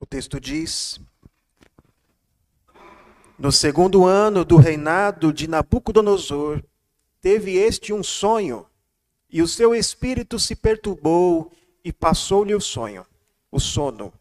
[0.00, 1.00] O texto diz:
[3.36, 6.62] No segundo ano do reinado de Nabucodonosor,
[7.20, 8.64] teve este um sonho,
[9.28, 11.50] e o seu espírito se perturbou
[11.84, 13.04] e passou-lhe o sonho,
[13.50, 14.12] o sono.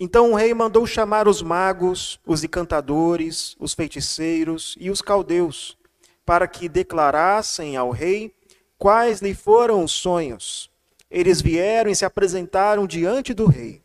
[0.00, 5.76] Então o rei mandou chamar os magos, os encantadores, os feiticeiros e os caldeus,
[6.24, 8.34] para que declarassem ao rei
[8.78, 10.70] quais lhe foram os sonhos.
[11.10, 13.82] Eles vieram e se apresentaram diante do rei.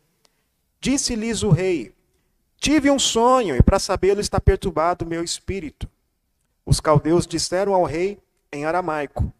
[0.80, 1.92] Disse-lhes o rei:
[2.58, 5.88] Tive um sonho, e para sabê-lo está perturbado o meu espírito.
[6.64, 8.18] Os caldeus disseram ao rei
[8.52, 9.32] em aramaico: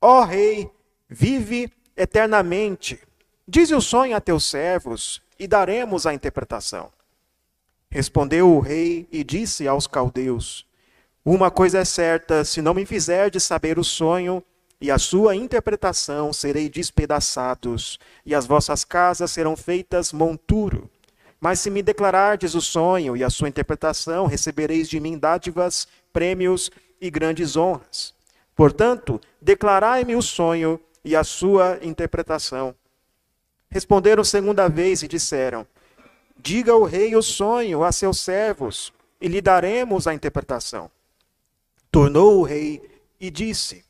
[0.00, 0.70] Ó oh, rei,
[1.08, 2.98] vive eternamente.
[3.46, 6.90] Dize o sonho a teus servos, e daremos a interpretação.
[7.90, 10.66] Respondeu o rei e disse aos caldeus:
[11.24, 14.42] Uma coisa é certa, se não me fizerdes saber o sonho,
[14.82, 20.90] e a sua interpretação serei despedaçados, e as vossas casas serão feitas monturo.
[21.40, 26.68] Mas se me declarardes o sonho e a sua interpretação, recebereis de mim dádivas, prêmios
[27.00, 28.12] e grandes honras.
[28.56, 32.74] Portanto, declarai-me o sonho e a sua interpretação.
[33.70, 35.64] Responderam segunda vez e disseram:
[36.36, 40.90] Diga o rei o sonho a seus servos, e lhe daremos a interpretação.
[41.88, 42.82] Tornou o rei
[43.20, 43.84] e disse: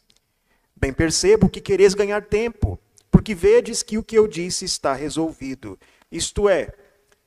[0.82, 2.76] Bem percebo que quereis ganhar tempo,
[3.08, 5.78] porque vedes que o que eu disse está resolvido.
[6.10, 6.74] Isto é,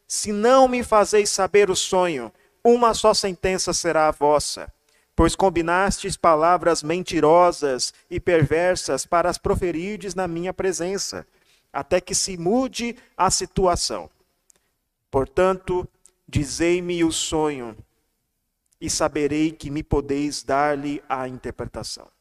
[0.06, 4.70] se não me fazeis saber o sonho, uma só sentença será a vossa,
[5.16, 11.25] pois combinastes palavras mentirosas e perversas para as proferirdes na minha presença,
[11.72, 14.09] até que se mude a situação.
[15.09, 15.88] Portanto,
[16.28, 17.73] dizei-me o sonho,
[18.81, 22.14] e saberei que me podeis dar-lhe a interpretação.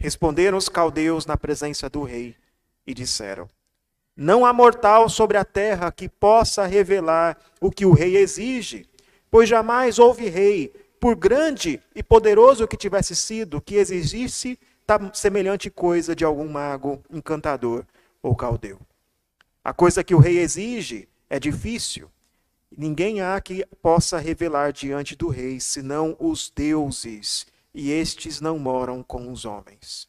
[0.00, 2.34] Responderam os caldeus na presença do rei
[2.86, 3.46] e disseram:
[4.16, 8.88] Não há mortal sobre a terra que possa revelar o que o rei exige,
[9.30, 14.58] pois jamais houve rei, por grande e poderoso que tivesse sido, que exigisse
[15.12, 17.84] semelhante coisa de algum mago, encantador
[18.22, 18.80] ou caldeu.
[19.62, 22.10] A coisa que o rei exige é difícil.
[22.74, 29.02] Ninguém há que possa revelar diante do rei, senão os deuses e estes não moram
[29.02, 30.08] com os homens.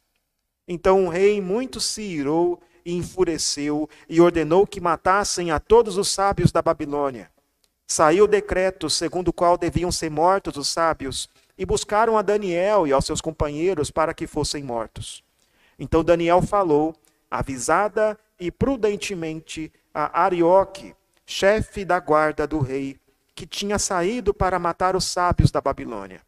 [0.67, 6.09] Então o rei muito se irou e enfureceu e ordenou que matassem a todos os
[6.09, 7.29] sábios da Babilônia.
[7.87, 12.87] Saiu o decreto segundo o qual deviam ser mortos os sábios, e buscaram a Daniel
[12.87, 15.23] e aos seus companheiros para que fossem mortos.
[15.77, 16.95] Então Daniel falou,
[17.29, 22.99] avisada e prudentemente, a Arioque, chefe da guarda do rei,
[23.35, 26.21] que tinha saído para matar os sábios da Babilônia.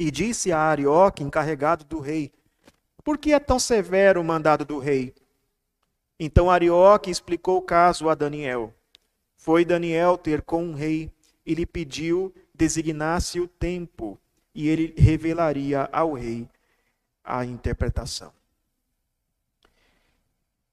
[0.00, 2.32] E disse a Arioque, encarregado do rei:
[3.04, 5.14] Por que é tão severo o mandado do rei?
[6.18, 8.74] Então Arioque explicou o caso a Daniel.
[9.36, 11.12] Foi Daniel ter com o rei
[11.44, 14.18] e lhe pediu designasse o tempo,
[14.54, 16.48] e ele revelaria ao rei
[17.22, 18.32] a interpretação.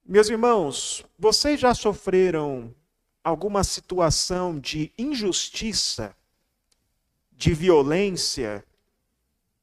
[0.05, 2.73] Meus irmãos, vocês já sofreram
[3.21, 6.15] alguma situação de injustiça,
[7.33, 8.63] de violência,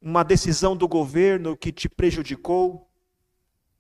[0.04, 2.86] uma decisão do governo que te prejudicou,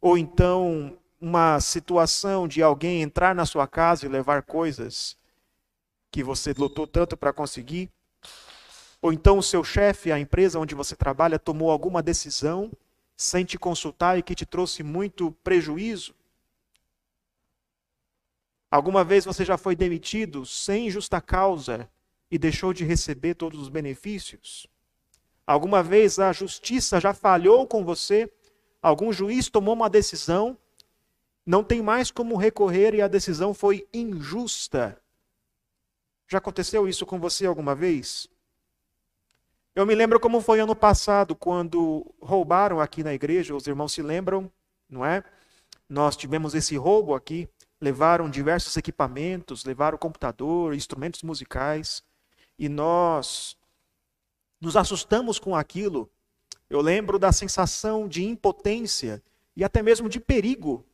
[0.00, 5.18] ou então uma situação de alguém entrar na sua casa e levar coisas
[6.10, 7.90] que você lutou tanto para conseguir,
[9.02, 12.72] ou então o seu chefe, a empresa onde você trabalha, tomou alguma decisão
[13.14, 16.14] sem te consultar e que te trouxe muito prejuízo.
[18.70, 21.86] Alguma vez você já foi demitido sem justa causa
[22.30, 24.66] e deixou de receber todos os benefícios?
[25.46, 28.30] Alguma vez a justiça já falhou com você?
[28.80, 30.56] Algum juiz tomou uma decisão,
[31.44, 34.98] não tem mais como recorrer e a decisão foi injusta.
[36.26, 38.28] Já aconteceu isso com você alguma vez?
[39.74, 44.02] Eu me lembro como foi ano passado, quando roubaram aqui na igreja, os irmãos se
[44.02, 44.50] lembram,
[44.88, 45.22] não é?
[45.88, 47.48] Nós tivemos esse roubo aqui,
[47.80, 52.02] levaram diversos equipamentos, levaram computador, instrumentos musicais,
[52.58, 53.56] e nós
[54.64, 56.10] nos assustamos com aquilo.
[56.68, 59.22] Eu lembro da sensação de impotência
[59.54, 60.84] e até mesmo de perigo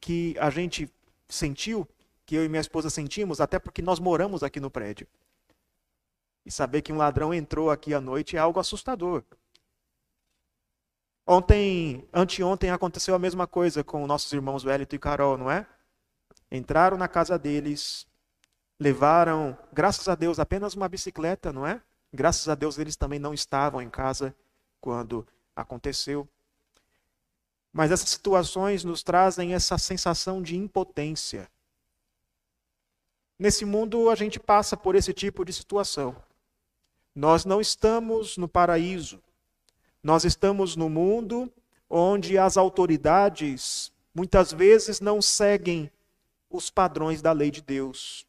[0.00, 0.90] que a gente
[1.28, 1.86] sentiu,
[2.24, 5.06] que eu e minha esposa sentimos, até porque nós moramos aqui no prédio.
[6.44, 9.22] E saber que um ladrão entrou aqui à noite é algo assustador.
[11.26, 15.66] Ontem, anteontem aconteceu a mesma coisa com nossos irmãos Wellington e Carol, não é?
[16.50, 18.06] Entraram na casa deles,
[18.78, 21.80] levaram, graças a Deus, apenas uma bicicleta, não é?
[22.12, 24.34] Graças a Deus eles também não estavam em casa
[24.80, 25.26] quando
[25.56, 26.28] aconteceu.
[27.72, 31.50] Mas essas situações nos trazem essa sensação de impotência.
[33.38, 36.14] Nesse mundo a gente passa por esse tipo de situação.
[37.14, 39.22] Nós não estamos no paraíso.
[40.02, 41.50] Nós estamos no mundo
[41.88, 45.90] onde as autoridades muitas vezes não seguem
[46.50, 48.26] os padrões da lei de Deus.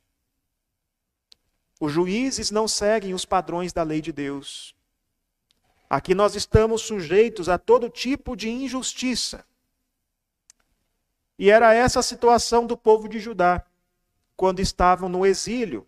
[1.83, 4.73] Os juízes não seguem os padrões da lei de Deus.
[5.89, 9.43] Aqui nós estamos sujeitos a todo tipo de injustiça.
[11.37, 13.65] E era essa a situação do povo de Judá,
[14.37, 15.85] quando estavam no exílio.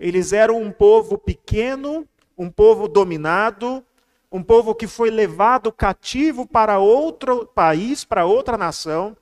[0.00, 3.86] Eles eram um povo pequeno, um povo dominado,
[4.32, 9.16] um povo que foi levado cativo para outro país, para outra nação.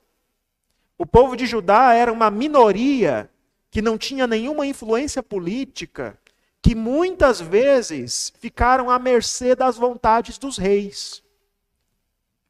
[0.97, 3.31] O povo de Judá era uma minoria
[3.71, 6.19] que não tinha nenhuma influência política,
[6.63, 11.23] que muitas vezes ficaram à mercê das vontades dos reis.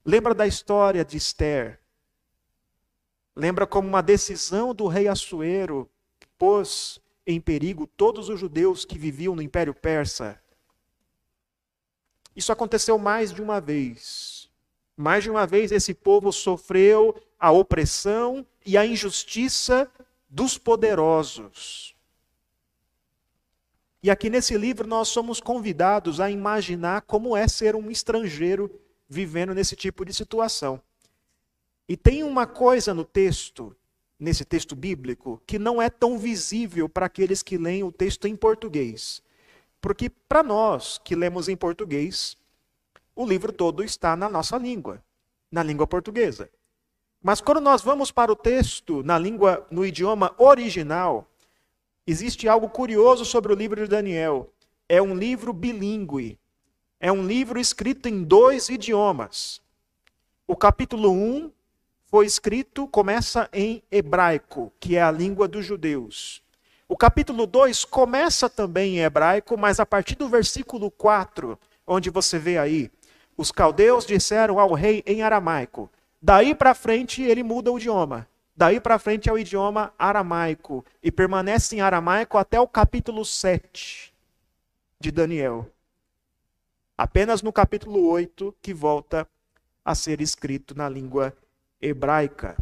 [0.04, 1.80] Lembra da história de Esther?
[3.36, 5.88] Lembra como uma decisão do rei Assuero
[6.38, 10.40] pôs em perigo todos os judeus que viviam no Império Persa?
[12.34, 14.48] Isso aconteceu mais de uma vez.
[14.96, 19.90] Mais de uma vez esse povo sofreu a opressão e a injustiça
[20.28, 21.94] dos poderosos.
[24.02, 28.70] E aqui nesse livro nós somos convidados a imaginar como é ser um estrangeiro
[29.08, 30.80] vivendo nesse tipo de situação.
[31.88, 33.74] E tem uma coisa no texto,
[34.18, 38.36] nesse texto bíblico, que não é tão visível para aqueles que leem o texto em
[38.36, 39.22] português.
[39.80, 42.36] Porque para nós que lemos em português,
[43.16, 45.02] o livro todo está na nossa língua,
[45.50, 46.50] na língua portuguesa.
[47.22, 51.28] Mas quando nós vamos para o texto na língua, no idioma original,
[52.06, 54.52] existe algo curioso sobre o livro de Daniel.
[54.88, 56.38] É um livro bilíngue.
[57.00, 59.60] É um livro escrito em dois idiomas.
[60.46, 61.52] O capítulo 1
[62.06, 66.42] foi escrito, começa em hebraico, que é a língua dos judeus.
[66.88, 72.38] O capítulo 2 começa também em hebraico, mas a partir do versículo 4, onde você
[72.38, 72.90] vê aí,
[73.36, 78.28] os caldeus disseram ao rei em aramaico: Daí para frente ele muda o idioma.
[78.56, 84.12] Daí para frente é o idioma aramaico e permanece em aramaico até o capítulo 7
[84.98, 85.70] de Daniel.
[86.96, 89.28] Apenas no capítulo 8 que volta
[89.84, 91.32] a ser escrito na língua
[91.80, 92.56] hebraica.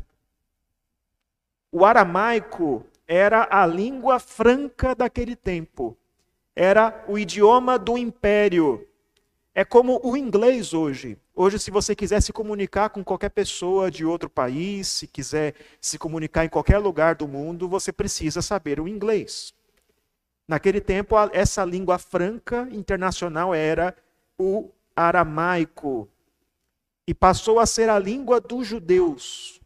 [1.73, 5.97] O aramaico era a língua franca daquele tempo.
[6.55, 8.87] Era o idioma do império.
[9.55, 11.19] É como o inglês hoje.
[11.39, 15.99] Hoje, se você quiser se comunicar com qualquer pessoa de outro país, se quiser se
[15.99, 19.53] comunicar em qualquer lugar do mundo, você precisa saber o inglês.
[20.49, 23.95] Naquele tempo, essa língua franca internacional era
[24.39, 26.09] o aramaico.
[27.07, 29.61] E passou a ser a língua dos judeus,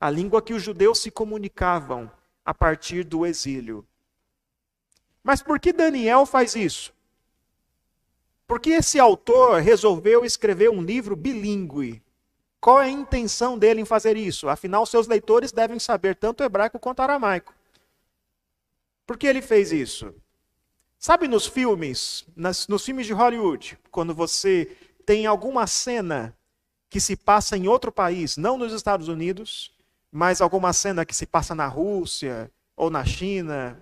[0.00, 2.10] a língua que os judeus se comunicavam
[2.44, 3.86] a partir do exílio.
[5.22, 6.92] Mas por que Daniel faz isso?
[8.52, 12.02] Por que esse autor resolveu escrever um livro bilíngue?
[12.60, 14.46] Qual é a intenção dele em fazer isso?
[14.46, 17.54] Afinal, seus leitores devem saber tanto hebraico quanto aramaico.
[19.06, 20.14] Por que ele fez isso?
[20.98, 24.76] Sabe nos filmes, nas, nos filmes de Hollywood, quando você
[25.06, 26.36] tem alguma cena
[26.90, 29.74] que se passa em outro país, não nos Estados Unidos,
[30.10, 33.80] mas alguma cena que se passa na Rússia ou na China.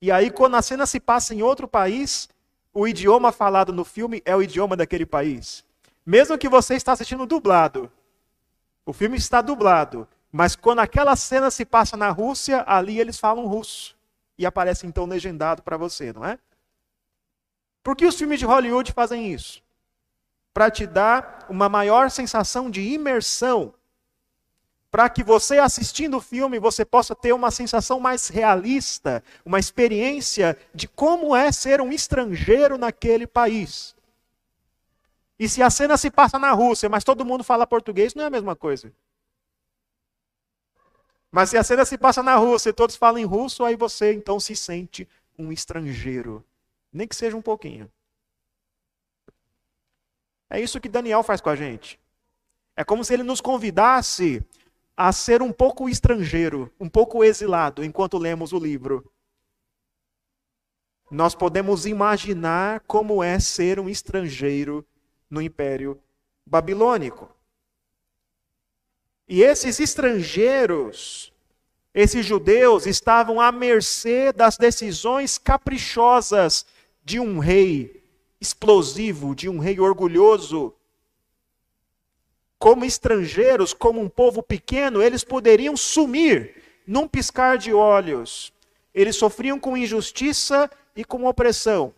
[0.00, 2.30] E aí, quando a cena se passa em outro país,
[2.74, 5.64] o idioma falado no filme é o idioma daquele país.
[6.04, 7.90] Mesmo que você está assistindo dublado,
[8.84, 13.46] o filme está dublado, mas quando aquela cena se passa na Rússia, ali eles falam
[13.46, 13.96] russo
[14.36, 16.38] e aparece então legendado para você, não é?
[17.82, 19.62] Por que os filmes de Hollywood fazem isso?
[20.52, 23.72] Para te dar uma maior sensação de imersão
[24.94, 30.56] para que você assistindo o filme você possa ter uma sensação mais realista, uma experiência
[30.72, 33.96] de como é ser um estrangeiro naquele país.
[35.36, 38.26] E se a cena se passa na Rússia, mas todo mundo fala português, não é
[38.28, 38.92] a mesma coisa.
[41.28, 44.12] Mas se a cena se passa na Rússia e todos falam em russo, aí você
[44.12, 46.44] então se sente um estrangeiro,
[46.92, 47.90] nem que seja um pouquinho.
[50.48, 51.98] É isso que Daniel faz com a gente.
[52.76, 54.40] É como se ele nos convidasse
[54.96, 59.10] a ser um pouco estrangeiro, um pouco exilado enquanto lemos o livro.
[61.10, 64.86] Nós podemos imaginar como é ser um estrangeiro
[65.28, 66.00] no Império
[66.46, 67.28] Babilônico.
[69.28, 71.32] E esses estrangeiros,
[71.92, 76.66] esses judeus, estavam à mercê das decisões caprichosas
[77.04, 78.02] de um rei
[78.40, 80.74] explosivo, de um rei orgulhoso,
[82.64, 88.54] como estrangeiros, como um povo pequeno, eles poderiam sumir num piscar de olhos.
[88.94, 91.94] eles sofriam com injustiça e com opressão.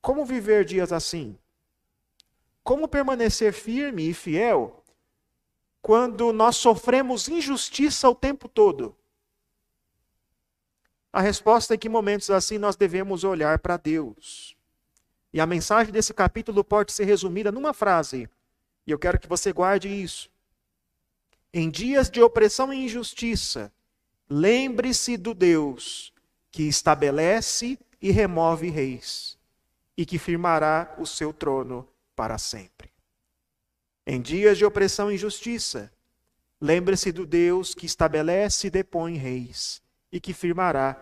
[0.00, 1.36] Como viver dias assim?
[2.64, 4.82] Como permanecer firme e fiel
[5.82, 8.96] quando nós sofremos injustiça o tempo todo?
[11.12, 14.56] A resposta é que momentos assim nós devemos olhar para Deus.
[15.30, 18.30] E a mensagem desse capítulo pode ser resumida numa frase,
[18.88, 20.30] e eu quero que você guarde isso.
[21.52, 23.70] Em dias de opressão e injustiça,
[24.30, 26.10] lembre-se do Deus
[26.50, 29.36] que estabelece e remove reis,
[29.94, 32.90] e que firmará o seu trono para sempre.
[34.06, 35.92] Em dias de opressão e injustiça,
[36.58, 40.96] lembre-se do Deus que estabelece e depõe reis, e que firmará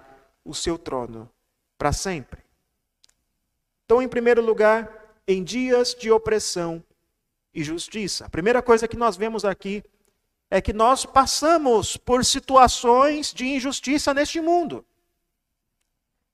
[0.45, 1.31] o seu trono
[1.79, 2.43] para sempre.
[3.85, 6.83] Então, em primeiro lugar, em dias de opressão
[7.57, 8.27] e justiça.
[8.27, 9.83] A primeira coisa que nós vemos aqui
[10.51, 14.85] é que nós passamos por situações de injustiça neste mundo.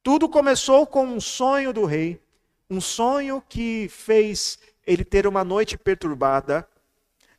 [0.02, 2.20] Tudo começou com um sonho do rei,
[2.68, 6.68] um sonho que fez ele ter uma noite perturbada.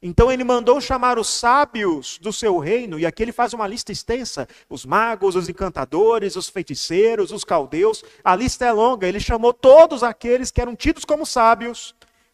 [0.02, 3.92] Então ele mandou chamar os sábios do seu reino, e aqui ele faz uma lista
[3.92, 8.02] extensa: os magos, os encantadores, os feiticeiros, os caldeus.
[8.24, 9.08] A lista é longa.
[9.08, 11.94] Ele chamou todos aqueles que eram tidos como sábios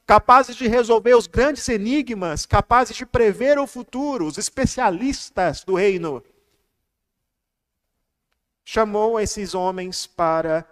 [0.09, 6.23] capazes de resolver os grandes enigmas, capazes de prever o futuro, os especialistas do reino.
[8.65, 10.67] Chamou esses homens para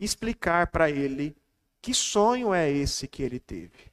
[0.00, 1.36] explicar para ele
[1.82, 3.92] que sonho é esse que ele teve.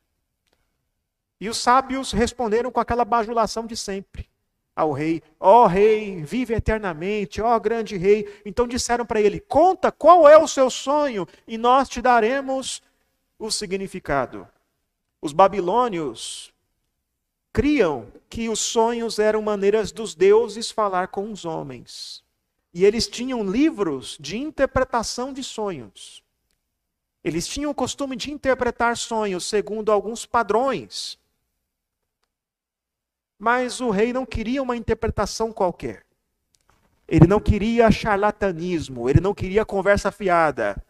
[1.37, 4.29] E os sábios responderam com aquela bajulação de sempre
[4.73, 8.41] ao rei: Ó oh, rei, vive eternamente, ó oh, grande rei.
[8.45, 12.81] Então disseram para ele: Conta qual é o seu sonho e nós te daremos
[13.37, 14.47] o significado.
[15.21, 16.51] Os babilônios
[17.53, 22.23] criam que os sonhos eram maneiras dos deuses falar com os homens.
[22.73, 26.23] E eles tinham livros de interpretação de sonhos.
[27.23, 31.19] Eles tinham o costume de interpretar sonhos segundo alguns padrões.
[33.37, 36.03] Mas o rei não queria uma interpretação qualquer.
[37.07, 40.81] Ele não queria charlatanismo, ele não queria conversa fiada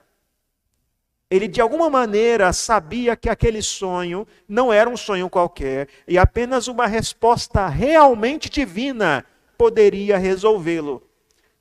[1.31, 6.67] ele de alguma maneira sabia que aquele sonho não era um sonho qualquer e apenas
[6.67, 9.25] uma resposta realmente divina
[9.57, 11.01] poderia resolvê-lo.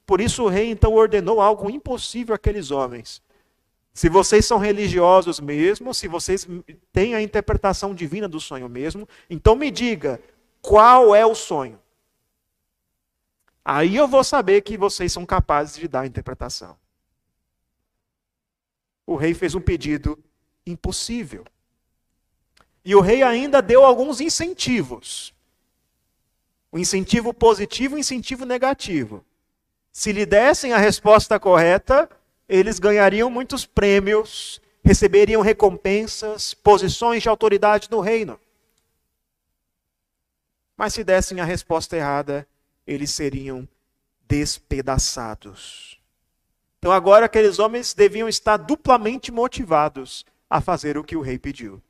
[0.05, 3.23] Por isso o rei então ordenou algo impossível àqueles homens.
[3.95, 6.49] Se vocês são religiosos mesmo, se vocês
[6.93, 10.21] têm a interpretação divina do sonho mesmo, então me diga
[10.61, 11.79] qual é o sonho.
[13.65, 16.77] Aí eu vou saber que vocês são capazes de dar a interpretação
[19.11, 20.17] o rei fez um pedido
[20.65, 21.45] impossível.
[22.85, 25.35] E o rei ainda deu alguns incentivos.
[26.71, 29.25] O incentivo positivo e o incentivo negativo.
[29.91, 32.09] Se lhe dessem a resposta correta,
[32.49, 38.39] eles ganhariam muitos prêmios, receberiam recompensas, posições de autoridade no reino.
[40.77, 42.47] Mas se dessem a resposta errada,
[42.87, 43.69] eles seriam
[44.29, 46.00] despedaçados.
[46.81, 51.81] Então agora aqueles homens deviam estar duplamente motivados a fazer o que o rei pediu.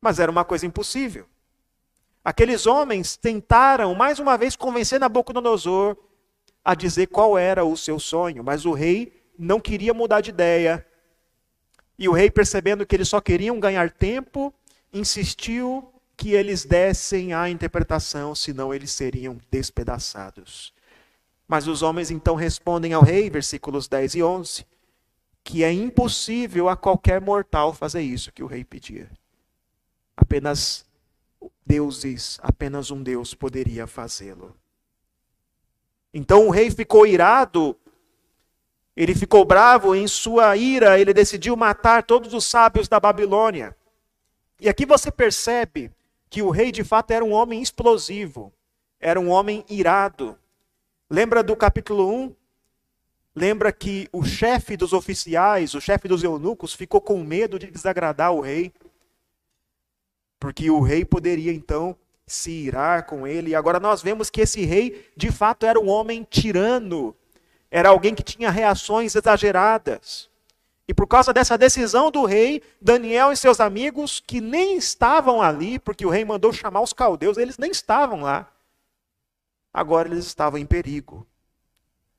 [0.00, 1.26] Mas era uma coisa impossível.
[2.24, 5.96] Aqueles homens tentaram mais uma vez convencer Nabucodonosor
[6.64, 10.86] a dizer qual era o seu sonho, mas o rei não queria mudar de ideia.
[11.98, 14.54] E o rei, percebendo que eles só queriam ganhar tempo,
[14.92, 20.72] insistiu que eles dessem a interpretação, senão eles seriam despedaçados.
[21.46, 24.66] Mas os homens então respondem ao rei, versículos 10 e 11,
[25.44, 29.08] que é impossível a qualquer mortal fazer isso que o rei pedia.
[30.16, 30.84] Apenas
[31.64, 34.56] deuses, apenas um Deus poderia fazê-lo.
[36.12, 37.76] Então o rei ficou irado,
[38.96, 43.76] ele ficou bravo, em sua ira ele decidiu matar todos os sábios da Babilônia.
[44.58, 45.92] E aqui você percebe
[46.30, 48.52] que o rei de fato era um homem explosivo,
[48.98, 50.38] era um homem irado.
[51.08, 52.34] Lembra do capítulo 1?
[53.32, 58.32] Lembra que o chefe dos oficiais, o chefe dos eunucos, ficou com medo de desagradar
[58.32, 58.72] o rei.
[60.40, 61.96] Porque o rei poderia então
[62.26, 63.50] se irar com ele.
[63.50, 67.14] E agora nós vemos que esse rei, de fato, era um homem tirano.
[67.70, 70.28] Era alguém que tinha reações exageradas.
[70.88, 75.78] E por causa dessa decisão do rei, Daniel e seus amigos, que nem estavam ali,
[75.78, 78.55] porque o rei mandou chamar os caldeus, eles nem estavam lá
[79.76, 81.28] agora eles estavam em perigo.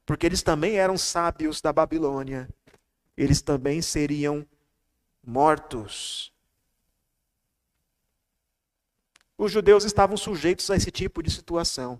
[0.05, 2.47] Porque eles também eram sábios da Babilônia.
[3.17, 4.45] Eles também seriam
[5.25, 6.31] mortos.
[9.35, 11.99] Os judeus estavam sujeitos a esse tipo de situação.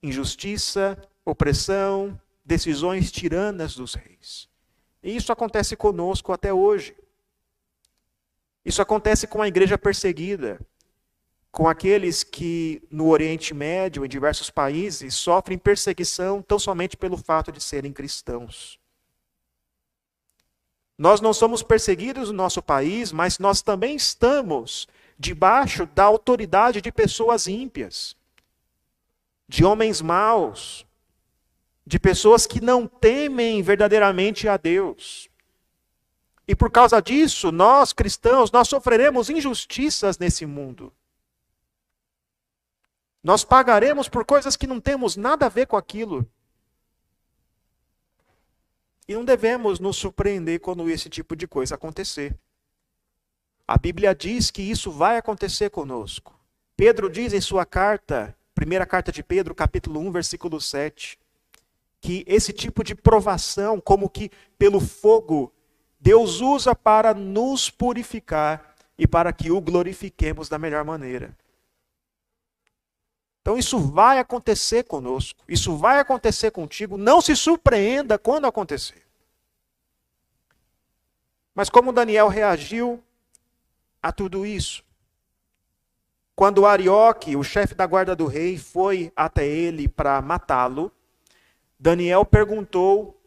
[0.00, 4.48] injustiça, opressão, decisões tiranas dos reis.
[5.02, 6.94] E isso acontece conosco até hoje.
[8.64, 10.60] Isso acontece com a igreja perseguida,
[11.54, 17.52] com aqueles que no Oriente Médio, em diversos países, sofrem perseguição tão somente pelo fato
[17.52, 18.76] de serem cristãos.
[20.98, 26.90] Nós não somos perseguidos no nosso país, mas nós também estamos debaixo da autoridade de
[26.90, 28.16] pessoas ímpias,
[29.48, 30.84] de homens maus,
[31.86, 35.30] de pessoas que não temem verdadeiramente a Deus.
[36.48, 40.92] E por causa disso, nós cristãos, nós sofreremos injustiças nesse mundo.
[43.24, 46.28] Nós pagaremos por coisas que não temos nada a ver com aquilo.
[49.08, 52.36] E não devemos nos surpreender quando esse tipo de coisa acontecer.
[53.66, 56.38] A Bíblia diz que isso vai acontecer conosco.
[56.76, 61.18] Pedro diz em sua carta, primeira carta de Pedro, capítulo 1, versículo 7,
[62.02, 65.50] que esse tipo de provação, como que pelo fogo,
[65.98, 71.34] Deus usa para nos purificar e para que o glorifiquemos da melhor maneira.
[73.44, 79.02] Então isso vai acontecer conosco, isso vai acontecer contigo, não se surpreenda quando acontecer.
[81.54, 83.04] Mas como Daniel reagiu
[84.02, 84.82] a tudo isso?
[86.34, 90.90] Quando Arioque, o chefe da guarda do rei, foi até ele para matá-lo,
[91.78, 93.20] Daniel perguntou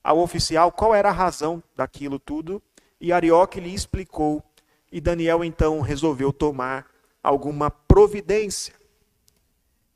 [0.00, 2.62] ao oficial qual era a razão daquilo tudo,
[3.00, 4.44] e Arioque lhe explicou,
[4.92, 6.86] e Daniel então resolveu tomar
[7.20, 8.85] alguma providência.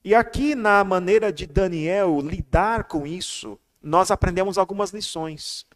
[0.03, 5.67] E aqui, na maneira de Daniel lidar com isso, nós aprendemos algumas lições.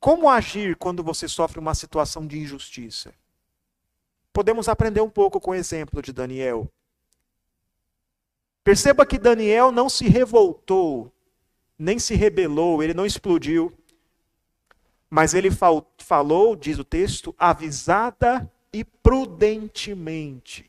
[0.00, 3.12] Como agir quando você sofre uma situação de injustiça?
[4.32, 6.70] Podemos aprender um pouco com o exemplo de Daniel.
[8.64, 11.12] Perceba que Daniel não se revoltou,
[11.78, 13.72] nem se rebelou, ele não explodiu.
[15.08, 20.68] Mas ele fal falou, diz o texto, avisada e prudentemente,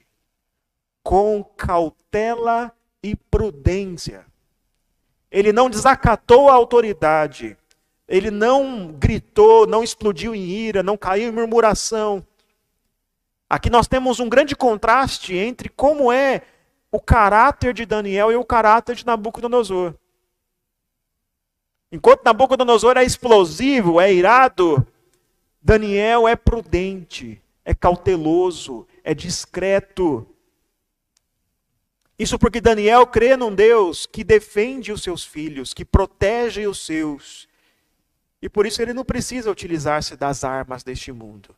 [1.04, 2.77] com cautela
[3.12, 4.26] e prudência.
[5.32, 7.58] Ele não desacatou a autoridade,
[8.08, 12.26] ele não gritou, não explodiu em ira, não caiu em murmuração.
[13.50, 16.42] Aqui nós temos um grande contraste entre como é
[16.92, 19.94] o caráter de Daniel e o caráter de Nabucodonosor.
[21.92, 24.86] Enquanto Nabucodonosor é explosivo, é irado,
[25.62, 30.28] Daniel é prudente, é cauteloso, é discreto.
[32.18, 37.48] Isso porque Daniel crê num Deus que defende os seus filhos, que protege os seus.
[38.42, 41.56] E por isso ele não precisa utilizar-se das armas deste mundo.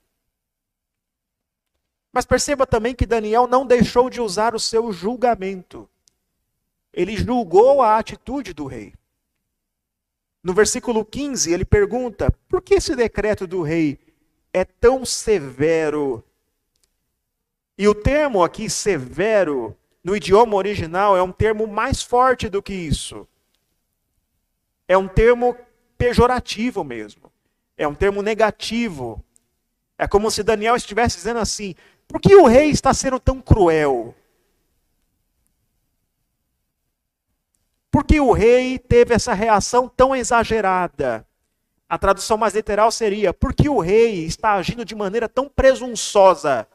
[2.11, 5.89] Mas perceba também que Daniel não deixou de usar o seu julgamento.
[6.91, 8.93] Ele julgou a atitude do rei.
[10.43, 13.99] No versículo 15, ele pergunta: por que esse decreto do rei
[14.51, 16.23] é tão severo?
[17.77, 19.77] E o termo aqui, severo,
[20.09, 23.27] no idioma original é um termo mais forte do que isso.
[24.87, 25.55] É um termo
[25.99, 27.31] pejorativo mesmo.
[27.77, 29.23] É um termo negativo.
[29.99, 31.75] É como se Daniel estivesse dizendo assim:
[32.07, 34.15] por que o rei está sendo tão cruel?
[37.91, 41.23] Por que o rei teve essa reação tão exagerada?
[41.87, 46.67] A tradução mais literal seria: por que o rei está agindo de maneira tão presunçosa?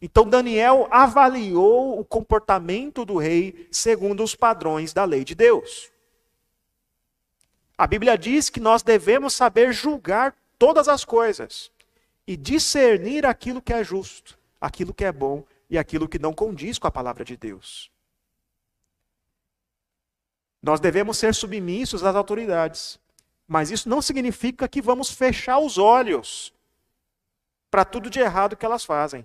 [0.00, 5.90] Então Daniel avaliou o comportamento do rei segundo os padrões da lei de Deus.
[7.78, 11.70] A Bíblia diz que nós devemos saber julgar todas as coisas
[12.26, 16.78] e discernir aquilo que é justo, aquilo que é bom e aquilo que não condiz
[16.78, 17.90] com a palavra de Deus.
[20.62, 22.98] Nós devemos ser submissos às autoridades,
[23.46, 26.52] mas isso não significa que vamos fechar os olhos
[27.70, 29.24] para tudo de errado que elas fazem.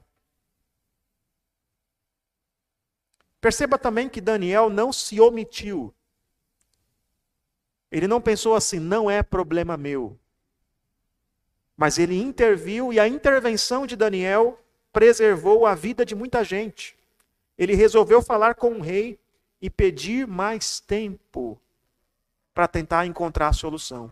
[3.42, 5.94] Perceba também que Daniel não se omitiu
[7.92, 10.18] ele não pensou assim, não é problema meu.
[11.76, 14.58] Mas ele interviu e a intervenção de Daniel
[14.94, 16.96] preservou a vida de muita gente.
[17.58, 19.20] Ele resolveu falar com o rei
[19.62, 21.60] e pedir mais tempo
[22.54, 24.12] para tentar encontrar a solução.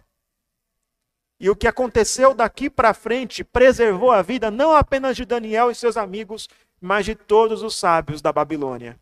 [1.40, 5.76] E o que aconteceu daqui para frente preservou a vida não apenas de Daniel e
[5.76, 6.50] seus amigos,
[6.82, 9.00] mas de todos os sábios da Babilônia.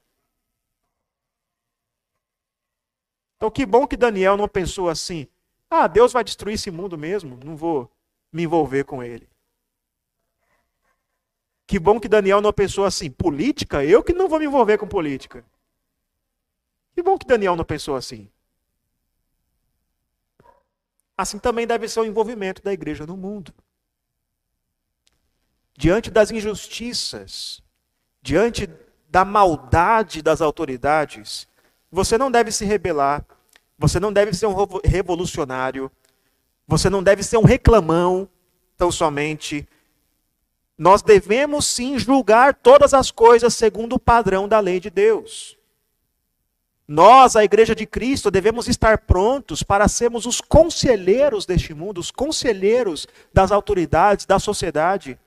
[3.37, 5.27] Então, que bom que Daniel não pensou assim:
[5.69, 7.91] ah, Deus vai destruir esse mundo mesmo, não vou
[8.31, 9.29] me envolver com ele.
[11.67, 13.83] Que bom que Daniel não pensou assim: política?
[13.83, 15.45] Eu que não vou me envolver com política.
[17.03, 18.29] bom que Daniel não pensou assim.
[21.17, 23.53] Assim também deve ser o envolvimento da igreja no mundo.
[25.75, 27.61] Diante das injustiças,
[28.21, 28.67] diante
[29.09, 31.47] da maldade das autoridades,
[31.91, 33.25] você não deve se rebelar,
[33.77, 35.91] você não deve ser um revolucionário,
[36.67, 38.27] você não deve ser um reclamão,
[38.75, 39.67] tão somente.
[40.77, 45.57] Nós devemos sim julgar todas as coisas segundo o padrão da lei de Deus.
[46.87, 52.11] Nós, a Igreja de Cristo, devemos estar prontos para sermos os conselheiros deste mundo, os
[52.11, 55.19] conselheiros das autoridades, da sociedade,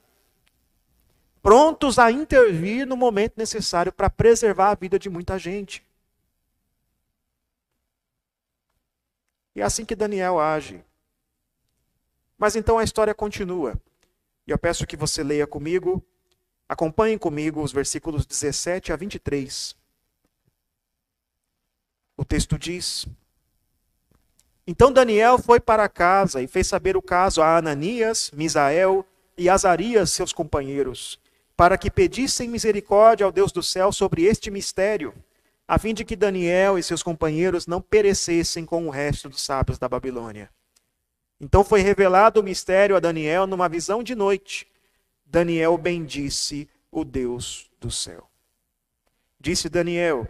[1.42, 5.82] prontos a intervir no momento necessário para preservar a vida de muita gente.
[9.54, 10.84] E é assim que Daniel age.
[12.38, 13.80] Mas então a história continua.
[14.46, 16.02] E eu peço que você leia comigo,
[16.68, 19.76] acompanhe comigo os versículos 17 a 23.
[22.16, 23.06] O texto diz:
[24.66, 30.10] Então Daniel foi para casa e fez saber o caso a Ananias, Misael e Azarias,
[30.10, 31.18] seus companheiros,
[31.56, 35.14] para que pedissem misericórdia ao Deus do céu sobre este mistério,
[35.70, 39.78] a fim de que Daniel e seus companheiros não perecessem com o resto dos sábios
[39.78, 40.50] da Babilônia.
[41.40, 44.66] Então foi revelado o mistério a Daniel numa visão de noite.
[45.24, 48.28] Daniel bendisse o Deus do céu.
[49.38, 50.26] Disse Daniel: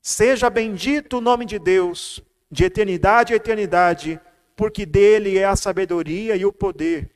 [0.00, 4.20] Seja bendito o nome de Deus, de eternidade a eternidade,
[4.54, 7.10] porque dele é a sabedoria e o poder.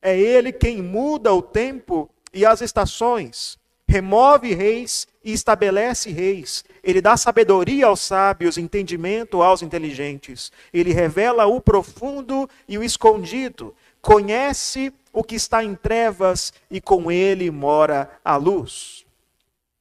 [0.00, 6.62] É ele quem muda o tempo e as estações, remove reis e estabelece reis.
[6.84, 10.52] Ele dá sabedoria aos sábios, entendimento aos inteligentes.
[10.72, 13.74] Ele revela o profundo e o escondido.
[14.02, 19.06] Conhece o que está em trevas e com ele mora a luz.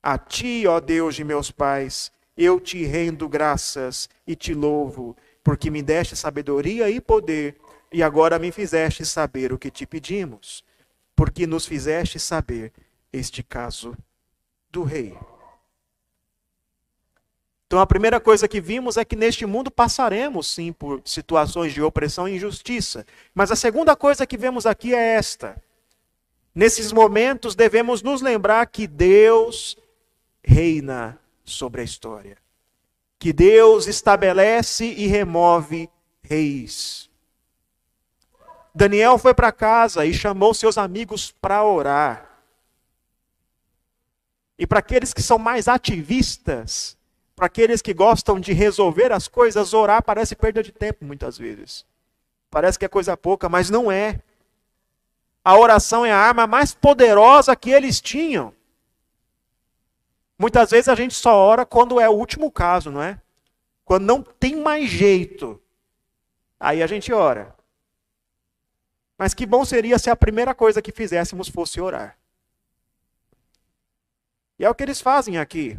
[0.01, 5.69] A ti, ó Deus de meus pais, eu te rendo graças e te louvo, porque
[5.69, 7.57] me deste sabedoria e poder,
[7.91, 10.63] e agora me fizeste saber o que te pedimos,
[11.15, 12.71] porque nos fizeste saber
[13.11, 13.97] este caso
[14.69, 15.17] do rei.
[17.67, 21.81] Então, a primeira coisa que vimos é que neste mundo passaremos, sim, por situações de
[21.81, 23.05] opressão e injustiça.
[23.35, 25.61] Mas a segunda coisa que vemos aqui é esta.
[26.55, 29.77] Nesses momentos, devemos nos lembrar que Deus
[30.41, 32.37] reina sobre a história.
[33.19, 35.89] Que Deus estabelece e remove
[36.21, 37.09] reis.
[38.73, 42.26] Daniel foi para casa e chamou seus amigos para orar.
[44.57, 46.97] E para aqueles que são mais ativistas,
[47.35, 51.85] para aqueles que gostam de resolver as coisas, orar parece perda de tempo muitas vezes.
[52.49, 54.19] Parece que é coisa pouca, mas não é.
[55.43, 58.53] A oração é a arma mais poderosa que eles tinham.
[60.37, 63.21] Muitas vezes a gente só ora quando é o último caso, não é?
[63.85, 65.61] Quando não tem mais jeito.
[66.59, 67.55] Aí a gente ora.
[69.17, 72.16] Mas que bom seria se a primeira coisa que fizéssemos fosse orar.
[74.59, 75.77] E é o que eles fazem aqui.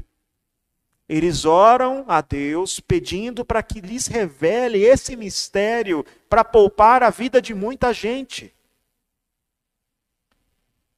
[1.09, 7.41] Eles oram a Deus pedindo para que lhes revele esse mistério para poupar a vida
[7.41, 8.55] de muita gente.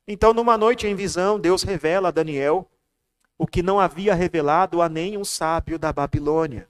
[0.06, 2.68] Então, numa noite em visão, Deus revela a Daniel
[3.38, 6.68] o que não havia revelado a nenhum sábio da Babilônia.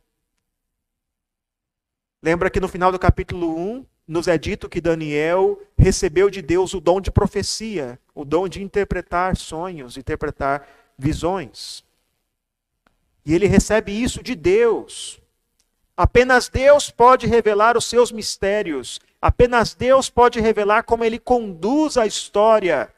[2.22, 6.74] Lembra que no final do capítulo 1 nos é dito que Daniel recebeu de Deus
[6.74, 10.68] o dom de profecia, o dom de interpretar sonhos, interpretar
[11.00, 11.84] visões.
[13.24, 15.20] E ele recebe isso de Deus.
[15.96, 19.00] Apenas Deus pode revelar os seus mistérios.
[19.20, 22.92] Apenas Deus pode revelar como ele conduz a história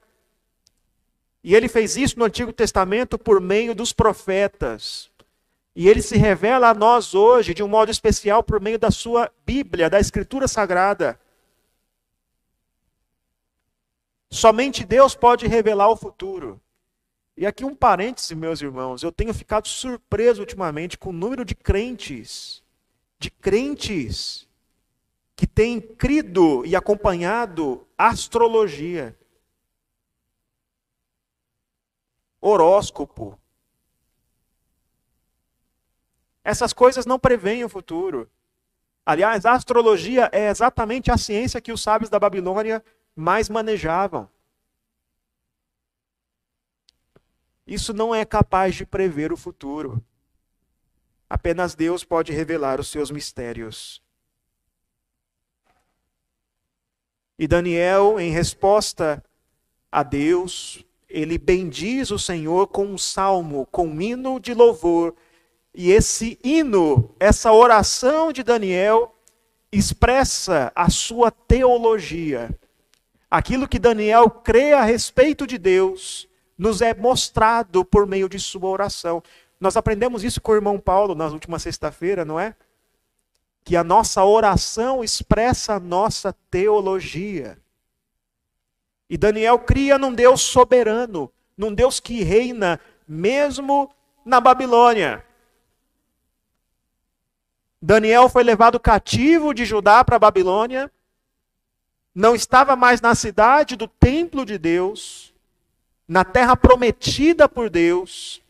[1.44, 5.10] e ele fez isso no Antigo Testamento por meio dos profetas.
[5.74, 9.30] E ele se revela a nós hoje de um modo especial por meio da sua
[9.44, 11.18] Bíblia, da Escritura Sagrada.
[14.30, 16.60] Somente Deus pode revelar o futuro.
[17.36, 21.54] E aqui um parêntese, meus irmãos, eu tenho ficado surpreso ultimamente com o número de
[21.54, 22.62] crentes,
[23.18, 24.46] de crentes
[25.34, 29.16] que têm crido e acompanhado astrologia.
[32.42, 33.38] horóscopo.
[36.44, 38.28] Essas coisas não preveem o futuro.
[39.06, 44.28] Aliás, a astrologia é exatamente a ciência que os sábios da Babilônia mais manejavam.
[47.72, 50.04] Isso não é capaz de prever o futuro.
[51.26, 54.02] Apenas Deus pode revelar os seus mistérios.
[57.38, 59.24] E Daniel, em resposta
[59.90, 65.16] a Deus, ele bendiz o Senhor com um salmo, com um hino de louvor,
[65.74, 69.16] E esse hino, essa oração de Daniel,
[69.72, 72.50] expressa a sua teologia.
[73.30, 78.68] Aquilo que Daniel crê a respeito de Deus nos é mostrado por meio de sua
[78.68, 79.22] oração.
[79.60, 82.54] Nós aprendemos isso com o irmão Paulo na última sexta-feira, não é?
[83.64, 87.58] Que a nossa oração expressa a nossa teologia.
[89.08, 93.90] E Daniel cria num Deus soberano, num Deus que reina mesmo
[94.24, 95.24] na Babilônia.
[97.80, 100.90] Daniel foi levado cativo de Judá para a Babilônia,
[102.14, 105.31] não estava mais na cidade do templo de Deus,
[106.12, 108.42] na terra prometida por Deus.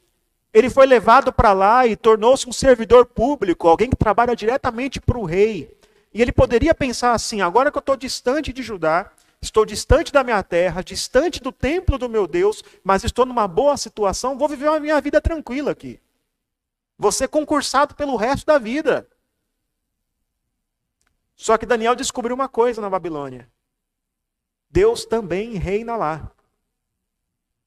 [0.53, 5.17] Ele foi levado para lá e tornou-se um servidor público, alguém que trabalha diretamente para
[5.17, 5.73] o rei.
[6.13, 10.25] E ele poderia pensar assim: agora que eu estou distante de Judá, estou distante da
[10.25, 14.67] minha terra, distante do templo do meu Deus, mas estou numa boa situação, vou viver
[14.67, 16.01] a minha vida tranquila aqui.
[16.99, 19.07] Vou ser concursado pelo resto da vida.
[21.37, 23.49] Só que Daniel descobriu uma coisa na Babilônia:
[24.69, 26.33] Deus também reina lá.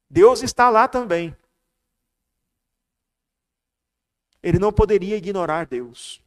[0.10, 1.36] Deus está lá também.
[4.42, 6.22] Ele não poderia ignorar Deus,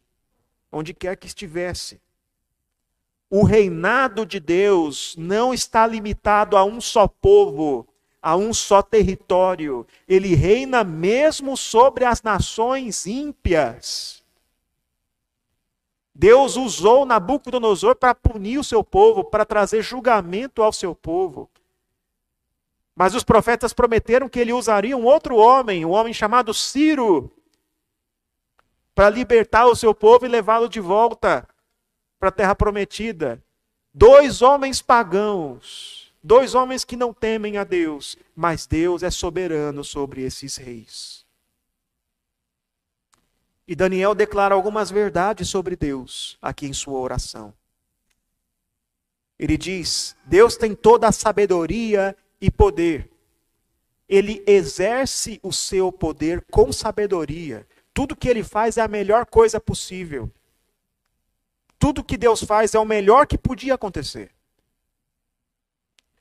[0.72, 2.00] onde quer que estivesse.
[3.30, 7.86] O reinado de Deus não está limitado a um só povo,
[8.20, 9.86] a um só território.
[10.08, 14.24] Ele reina mesmo sobre as nações ímpias.
[16.14, 21.48] Deus usou Nabucodonosor para punir o seu povo, para trazer julgamento ao seu povo.
[22.98, 27.30] Mas os profetas prometeram que ele usaria um outro homem, um homem chamado Ciro,
[28.92, 31.48] para libertar o seu povo e levá-lo de volta
[32.18, 33.40] para a terra prometida.
[33.94, 40.22] Dois homens pagãos, dois homens que não temem a Deus, mas Deus é soberano sobre
[40.22, 41.24] esses reis.
[43.64, 47.54] E Daniel declara algumas verdades sobre Deus aqui em sua oração.
[49.38, 53.10] Ele diz: Deus tem toda a sabedoria e poder.
[54.08, 57.66] Ele exerce o seu poder com sabedoria.
[57.92, 60.30] Tudo que ele faz é a melhor coisa possível.
[61.78, 64.30] Tudo que Deus faz é o melhor que podia acontecer.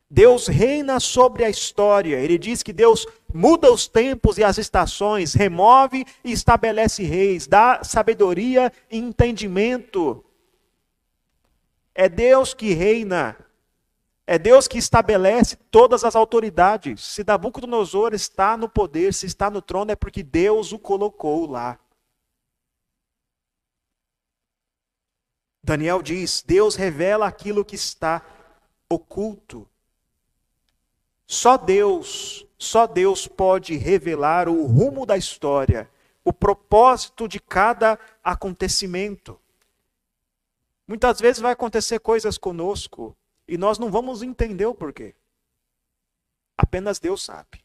[0.09, 2.17] Deus reina sobre a história.
[2.17, 7.83] Ele diz que Deus muda os tempos e as estações, remove e estabelece reis, dá
[7.83, 10.23] sabedoria e entendimento.
[11.93, 13.35] É Deus que reina.
[14.29, 17.01] É Deus que estabelece todas as autoridades.
[17.01, 21.79] Se Nabucodonosor está no poder, se está no trono, é porque Deus o colocou lá.
[25.63, 28.21] Daniel diz: Deus revela aquilo que está
[28.89, 29.65] oculto.
[31.25, 35.89] Só Deus, só Deus pode revelar o rumo da história,
[36.21, 39.39] o propósito de cada acontecimento.
[40.85, 43.15] Muitas vezes vai acontecer coisas conosco
[43.47, 45.15] e nós não vamos entender o porquê.
[46.57, 47.63] Apenas Deus sabe.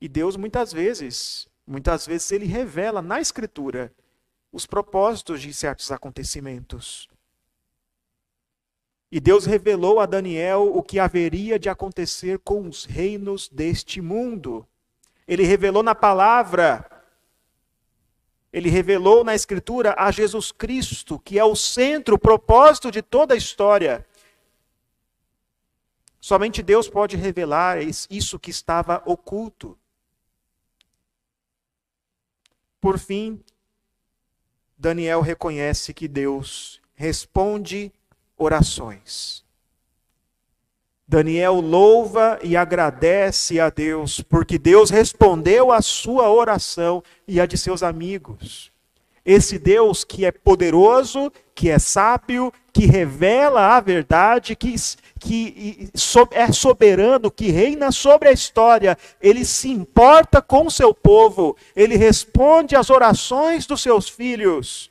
[0.00, 3.92] E Deus muitas vezes, muitas vezes ele revela na escritura
[4.52, 7.08] os propósitos de certos acontecimentos.
[9.10, 14.66] E Deus revelou a Daniel o que haveria de acontecer com os reinos deste mundo.
[15.26, 16.95] Ele revelou na palavra,
[18.56, 23.34] ele revelou na Escritura a Jesus Cristo, que é o centro, o propósito de toda
[23.34, 24.06] a história.
[26.18, 29.78] Somente Deus pode revelar isso que estava oculto.
[32.80, 33.44] Por fim,
[34.78, 37.92] Daniel reconhece que Deus responde
[38.38, 39.44] orações.
[41.08, 47.56] Daniel louva e agradece a Deus, porque Deus respondeu a sua oração e a de
[47.56, 48.72] seus amigos.
[49.24, 54.74] Esse Deus que é poderoso, que é sábio, que revela a verdade, que,
[55.18, 55.90] que
[56.32, 61.96] é soberano, que reina sobre a história, ele se importa com o seu povo, ele
[61.96, 64.90] responde às orações dos seus filhos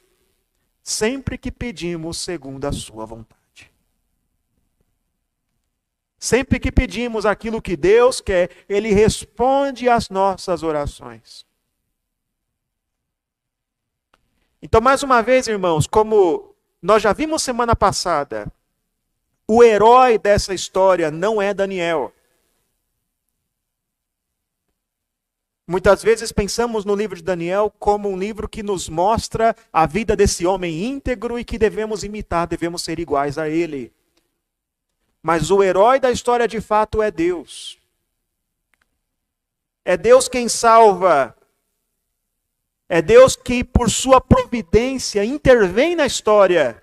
[0.85, 3.44] sempre que pedimos segundo a Sua vontade.
[6.25, 11.45] Sempre que pedimos aquilo que Deus quer, Ele responde às nossas orações.
[14.59, 18.51] Então, mais uma vez, irmãos, como nós já vimos semana passada,
[19.47, 22.11] o herói dessa história não é Daniel.
[25.67, 30.15] Muitas vezes pensamos no livro de Daniel como um livro que nos mostra a vida
[30.15, 33.93] desse homem íntegro e que devemos imitar, devemos ser iguais a ele.
[35.25, 37.79] Mas o herói da história de fato é Deus.
[39.83, 41.35] É Deus quem salva
[42.87, 46.79] É Deus que, por sua providência, intervém na história.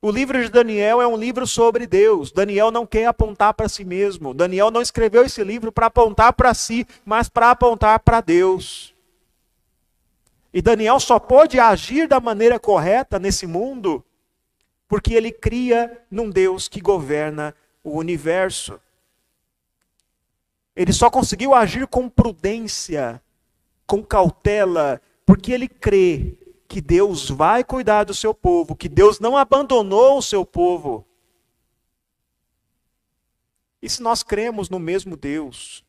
[0.00, 2.32] O livro de Daniel é um livro sobre Deus.
[2.32, 4.32] Daniel não quer apontar para si mesmo.
[4.32, 8.94] Daniel não escreveu esse livro para apontar para si, mas para apontar para Deus.
[10.50, 14.02] E Daniel só pode agir da maneira correta nesse mundo
[14.88, 18.80] porque ele cria num Deus que governa o universo.
[20.74, 23.22] Ele só conseguiu agir com prudência,
[23.86, 26.36] com cautela, porque ele crê
[26.68, 31.06] que Deus vai cuidar do seu povo, que Deus não abandonou o seu povo.
[33.80, 35.84] E se nós cremos no mesmo Deus,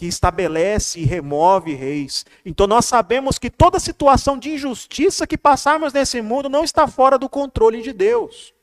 [0.00, 5.92] que estabelece e remove reis, então nós sabemos que toda situação de injustiça que passarmos
[5.92, 8.54] nesse mundo não está fora do controle de Deus.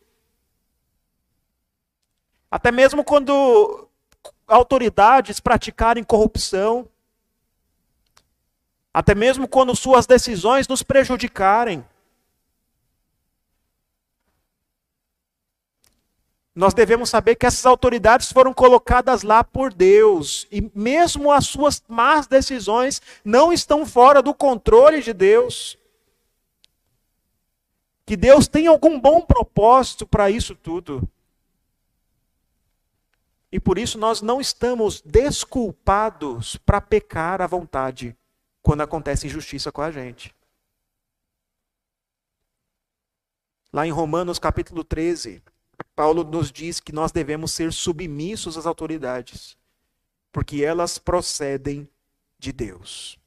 [2.49, 3.87] Até mesmo quando
[4.47, 6.89] autoridades praticarem corrupção,
[8.91, 11.85] até mesmo quando suas decisões nos prejudicarem.
[16.57, 21.83] Nós devemos saber que essas autoridades foram colocadas lá por Deus, e mesmo as suas
[21.87, 25.77] más decisões não estão fora do controle de Deus.
[28.07, 31.07] Que Deus tem algum bom propósito para isso tudo.
[33.51, 38.17] E por isso nós não estamos desculpados para pecar à vontade
[38.63, 40.33] quando acontece injustiça com a gente.
[43.71, 45.43] Lá em Romanos capítulo 13,
[45.97, 49.57] Paulo nos diz que nós devemos ser submissos às autoridades,
[50.31, 51.89] porque elas procedem
[52.37, 53.17] de Deus.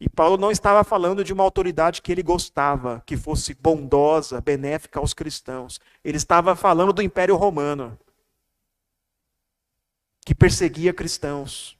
[0.00, 4.98] E Paulo não estava falando de uma autoridade que ele gostava, que fosse bondosa, benéfica
[4.98, 5.80] aos cristãos.
[6.02, 7.96] Ele estava falando do Império Romano,
[10.26, 11.78] que perseguia cristãos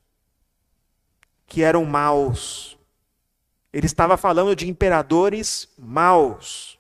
[1.45, 2.79] que eram maus.
[3.73, 6.78] Ele estava falando de imperadores maus.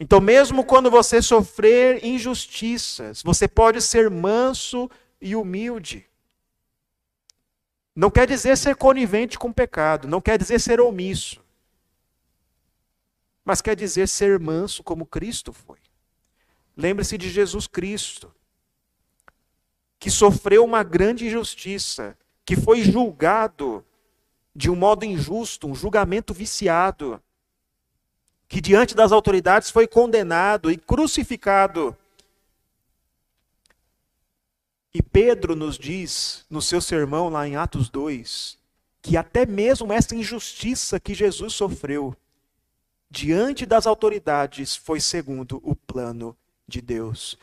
[0.00, 4.88] Então, mesmo quando você sofrer injustiças, você pode ser manso
[5.20, 6.06] e humilde.
[7.94, 11.44] Não quer dizer ser conivente com o pecado, não quer dizer ser omisso.
[13.44, 15.78] Mas quer dizer ser manso como Cristo foi.
[16.76, 18.32] Lembre-se de Jesus Cristo
[19.98, 23.84] que sofreu uma grande injustiça, que foi julgado
[24.54, 27.20] de um modo injusto, um julgamento viciado,
[28.48, 31.96] que diante das autoridades foi condenado e crucificado.
[34.92, 38.58] E Pedro nos diz, no seu sermão lá em Atos 2,
[39.02, 42.16] que até mesmo essa injustiça que Jesus sofreu,
[43.10, 46.34] diante das autoridades, foi segundo o plano
[46.66, 47.38] de Deus.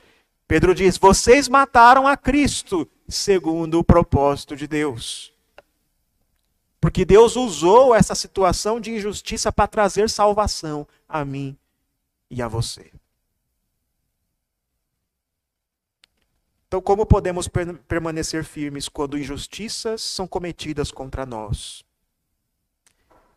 [0.47, 5.34] Pedro diz: Vocês mataram a Cristo segundo o propósito de Deus.
[6.85, 11.57] Porque Deus usou essa situação de injustiça para trazer salvação a mim
[12.29, 12.91] e a você.
[16.67, 17.47] Então, como podemos
[17.87, 21.83] permanecer firmes quando injustiças são cometidas contra nós?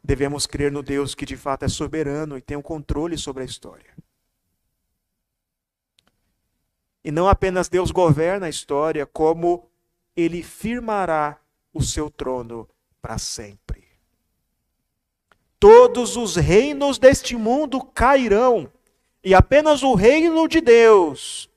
[0.04, 3.44] Devemos crer no Deus que de fato é soberano e tem o um controle sobre
[3.44, 3.96] a história.
[7.02, 9.70] E não apenas Deus governa a história, como
[10.14, 11.40] ele firmará
[11.72, 12.68] o seu trono
[13.08, 13.84] para sempre.
[15.58, 18.70] Todos os reinos deste mundo cairão,
[19.24, 21.48] e apenas o reino de Deus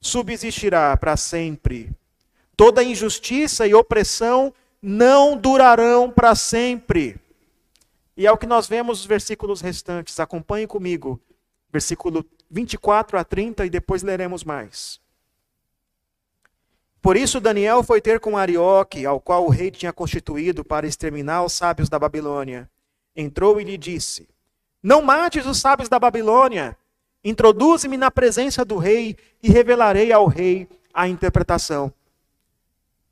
[0.00, 1.92] subsistirá para sempre.
[2.56, 7.20] Toda injustiça e opressão não durarão para sempre.
[8.16, 10.18] E é o que nós vemos nos versículos restantes.
[10.18, 11.20] Acompanhe comigo.
[11.70, 14.98] Versículo 24 a 30 e depois leremos mais.
[17.00, 21.44] Por isso Daniel foi ter com Arioque, ao qual o rei tinha constituído para exterminar
[21.44, 22.68] os sábios da Babilônia.
[23.14, 24.28] Entrou e lhe disse:
[24.82, 26.76] Não mates os sábios da Babilônia.
[27.24, 31.92] Introduze-me na presença do rei e revelarei ao rei a interpretação.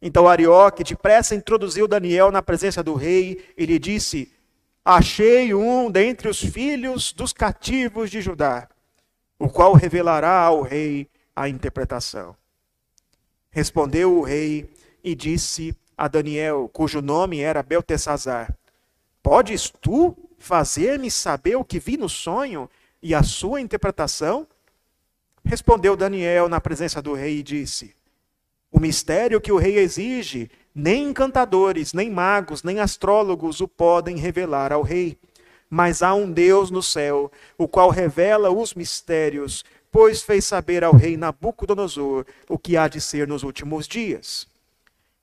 [0.01, 4.33] Então Arioque depressa introduziu Daniel na presença do rei e lhe disse:
[4.85, 8.69] Achei um dentre os filhos dos cativos de Judá
[9.39, 12.37] o qual revelará ao rei a interpretação.
[13.55, 14.69] Respondeu o rei
[15.03, 18.53] e disse a Daniel, cujo nome era Beltesazar:
[19.23, 22.69] Podes tu fazer-me saber o que vi no sonho
[23.01, 24.45] e a sua interpretação?
[25.45, 27.95] Respondeu Daniel na presença do rei e disse:
[28.73, 34.73] O mistério que o rei exige, nem encantadores, nem magos, nem astrólogos o podem revelar
[34.73, 35.17] ao rei
[35.75, 39.65] mas há um Deus no céu, o qual revela os mistérios,
[39.95, 44.45] pois fez saber ao rei Nabucodonosor o que há de ser nos últimos dias.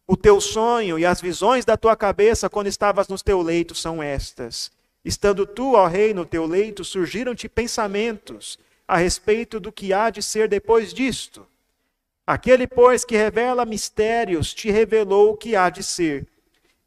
[0.07, 4.01] O teu sonho e as visões da tua cabeça quando estavas no teu leito são
[4.01, 4.71] estas.
[5.03, 8.57] Estando tu, ó rei, no teu leito, surgiram-te pensamentos
[8.87, 11.45] a respeito do que há de ser depois disto.
[12.25, 16.25] Aquele, pois, que revela mistérios, te revelou o que há de ser.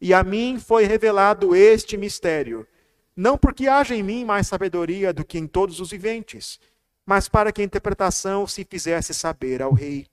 [0.00, 2.66] E a mim foi revelado este mistério.
[3.14, 6.58] Não porque haja em mim mais sabedoria do que em todos os viventes,
[7.06, 10.06] mas para que a interpretação se fizesse saber ao rei,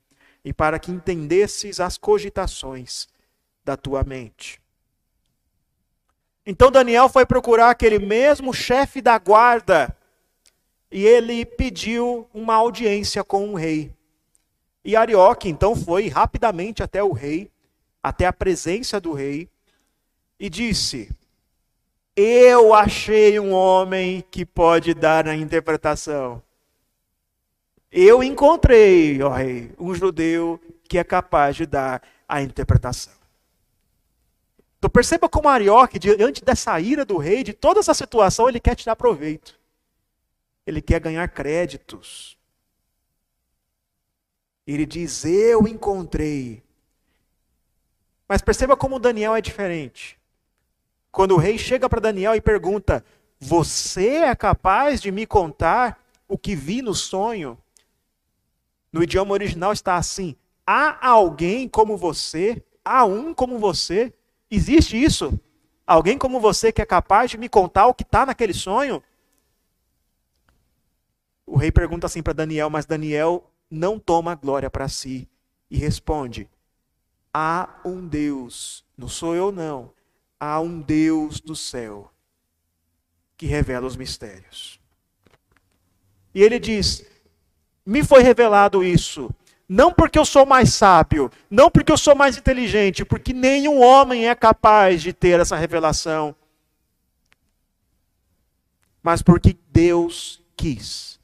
[0.44, 3.08] e para que entendesses as cogitações
[3.64, 4.60] da tua mente.
[6.44, 9.96] Então Daniel foi procurar aquele mesmo chefe da guarda
[10.90, 13.94] e ele pediu uma audiência com o rei.
[14.84, 17.50] E Arioque então foi rapidamente até o rei,
[18.02, 19.48] até a presença do rei,
[20.38, 21.08] e disse:
[22.16, 26.42] Eu achei um homem que pode dar a interpretação.
[27.92, 33.12] Eu encontrei, ó rei, um judeu que é capaz de dar a interpretação.
[34.78, 38.74] Então perceba como Arioque, diante dessa ira do rei, de toda essa situação, ele quer
[38.74, 39.60] tirar proveito.
[40.66, 42.38] Ele quer ganhar créditos.
[44.66, 46.62] Ele diz: Eu encontrei.
[48.26, 50.18] Mas perceba como Daniel é diferente.
[51.10, 53.04] Quando o rei chega para Daniel e pergunta:
[53.38, 57.61] Você é capaz de me contar o que vi no sonho?
[58.92, 60.36] No idioma original está assim:
[60.66, 62.62] Há alguém como você?
[62.84, 64.12] Há um como você?
[64.50, 65.40] Existe isso?
[65.86, 69.02] Alguém como você que é capaz de me contar o que está naquele sonho?
[71.46, 75.28] O rei pergunta assim para Daniel, mas Daniel não toma glória para si
[75.70, 76.48] e responde:
[77.32, 79.92] Há um Deus, não sou eu não,
[80.38, 82.12] há um Deus do céu
[83.36, 84.78] que revela os mistérios.
[86.34, 87.04] E ele diz:
[87.84, 89.34] Me foi revelado isso
[89.72, 94.28] não porque eu sou mais sábio, não porque eu sou mais inteligente, porque nenhum homem
[94.28, 96.36] é capaz de ter essa revelação,
[99.02, 101.18] mas porque Deus quis.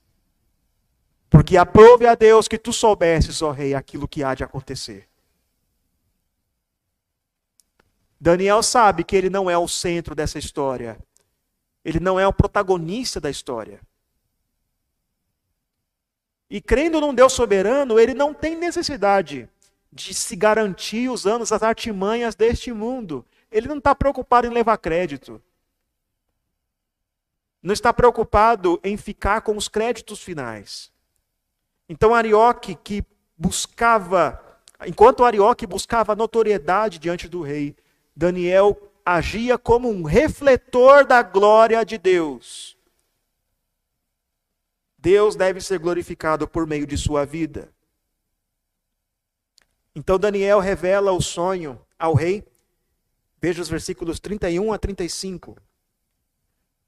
[1.28, 5.06] Porque aprove a Deus que tu soubesses, ó rei, aquilo que há de acontecer.
[8.18, 10.98] Daniel sabe que ele não é o centro dessa história.
[11.84, 13.78] Ele não é o protagonista da história.
[16.50, 19.48] E crendo num Deus soberano, ele não tem necessidade
[19.92, 23.24] de se garantir usando as artimanhas deste mundo.
[23.50, 25.42] Ele não está preocupado em levar crédito.
[27.62, 30.90] Não está preocupado em ficar com os créditos finais.
[31.88, 33.04] Então Arioque, que
[33.36, 34.40] buscava,
[34.86, 37.76] enquanto Arioque buscava notoriedade diante do rei,
[38.14, 42.77] Daniel agia como um refletor da glória de Deus.
[44.98, 47.72] Deus deve ser glorificado por meio de sua vida.
[49.94, 52.44] Então Daniel revela o sonho ao rei.
[53.40, 55.56] Veja os versículos 31 a 35.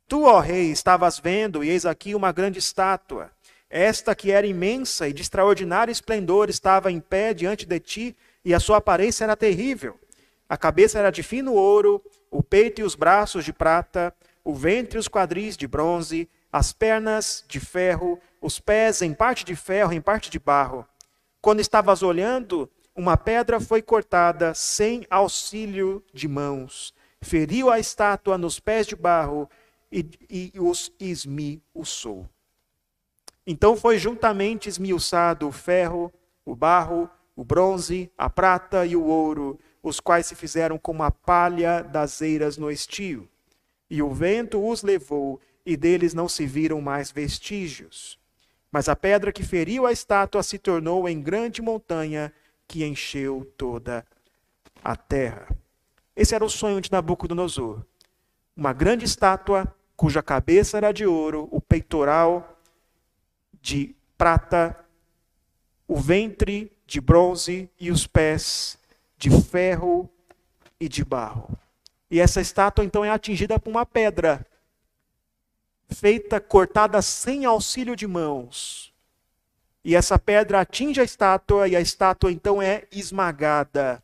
[0.08, 3.30] Tu, ó rei, estavas vendo, e eis aqui uma grande estátua.
[3.68, 8.52] Esta que era imensa e de extraordinário esplendor estava em pé diante de ti, e
[8.52, 9.96] a sua aparência era terrível.
[10.48, 14.98] A cabeça era de fino ouro, o peito e os braços de prata, o ventre
[14.98, 19.92] e os quadris de bronze, as pernas de ferro, os pés em parte de ferro,
[19.92, 20.86] em parte de barro.
[21.40, 26.92] Quando estavas olhando, uma pedra foi cortada sem auxílio de mãos,
[27.22, 29.48] feriu a estátua nos pés de barro
[29.90, 32.28] e, e os esmiuçou.
[33.46, 36.12] Então foi juntamente esmiuçado o ferro,
[36.44, 41.11] o barro, o bronze, a prata e o ouro, os quais se fizeram como a
[41.11, 43.28] palha das eiras no estio.
[43.88, 48.18] E o vento os levou, e deles não se viram mais vestígios.
[48.72, 52.32] Mas a pedra que feriu a estátua se tornou em grande montanha
[52.66, 54.06] que encheu toda
[54.82, 55.48] a terra.
[56.14, 57.84] Esse era o sonho de Nabucodonosor.
[58.56, 62.58] Uma grande estátua cuja cabeça era de ouro, o peitoral
[63.61, 64.78] de prata,
[65.86, 68.78] o ventre de bronze e os pés
[69.18, 70.08] de ferro
[70.78, 71.58] e de barro.
[72.11, 74.46] E essa estátua então é atingida por uma pedra
[75.93, 78.93] feita cortada sem auxílio de mãos.
[79.84, 84.03] E essa pedra atinge a estátua e a estátua então é esmagada.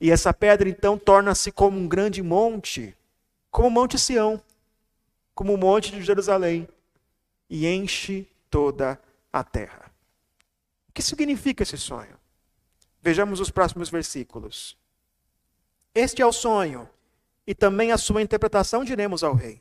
[0.00, 2.96] E essa pedra então torna-se como um grande monte,
[3.50, 4.42] como o Monte Sião,
[5.34, 6.68] como o Monte de Jerusalém,
[7.48, 9.00] e enche toda
[9.32, 9.90] a terra.
[10.88, 12.16] O que significa esse sonho?
[13.00, 14.76] Vejamos os próximos versículos.
[15.94, 16.88] Este é o sonho,
[17.46, 19.60] e também a sua interpretação diremos ao rei.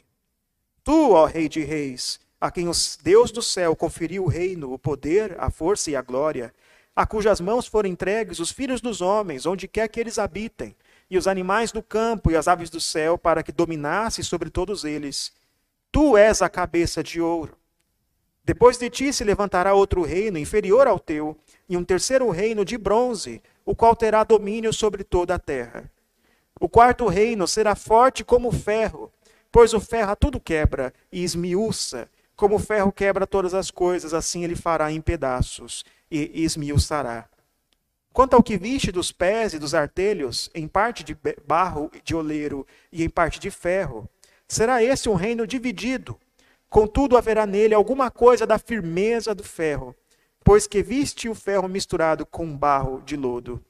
[0.83, 4.77] Tu, ó Rei de Reis, a quem o Deus do céu conferiu o reino, o
[4.77, 6.53] poder, a força e a glória,
[6.93, 10.75] a cujas mãos foram entregues os filhos dos homens, onde quer que eles habitem,
[11.09, 14.83] e os animais do campo e as aves do céu, para que dominasse sobre todos
[14.83, 15.31] eles.
[15.89, 17.57] Tu és a cabeça de ouro.
[18.43, 21.37] Depois de ti se levantará outro reino inferior ao teu,
[21.69, 25.89] e um terceiro reino de bronze, o qual terá domínio sobre toda a terra.
[26.59, 29.11] O quarto reino será forte como ferro,
[29.53, 32.09] pois o ferro tudo quebra e esmiuça.
[32.35, 37.29] Como o ferro quebra todas as coisas, assim ele fará em pedaços e esmiuçará.
[38.11, 42.65] Quanto ao que viste dos pés e dos artelhos, em parte de barro de oleiro
[42.91, 44.09] e em parte de ferro,
[44.47, 46.19] será esse um reino dividido.
[46.67, 49.95] Contudo, haverá nele alguma coisa da firmeza do ferro,
[50.43, 53.63] pois que viste o ferro misturado com barro de lodo.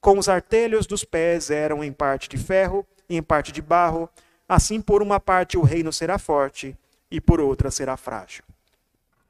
[0.00, 4.08] Com os artelhos dos pés eram em parte de ferro e em parte de barro,
[4.48, 6.76] assim por uma parte o reino será forte
[7.10, 8.44] e por outra será frágil.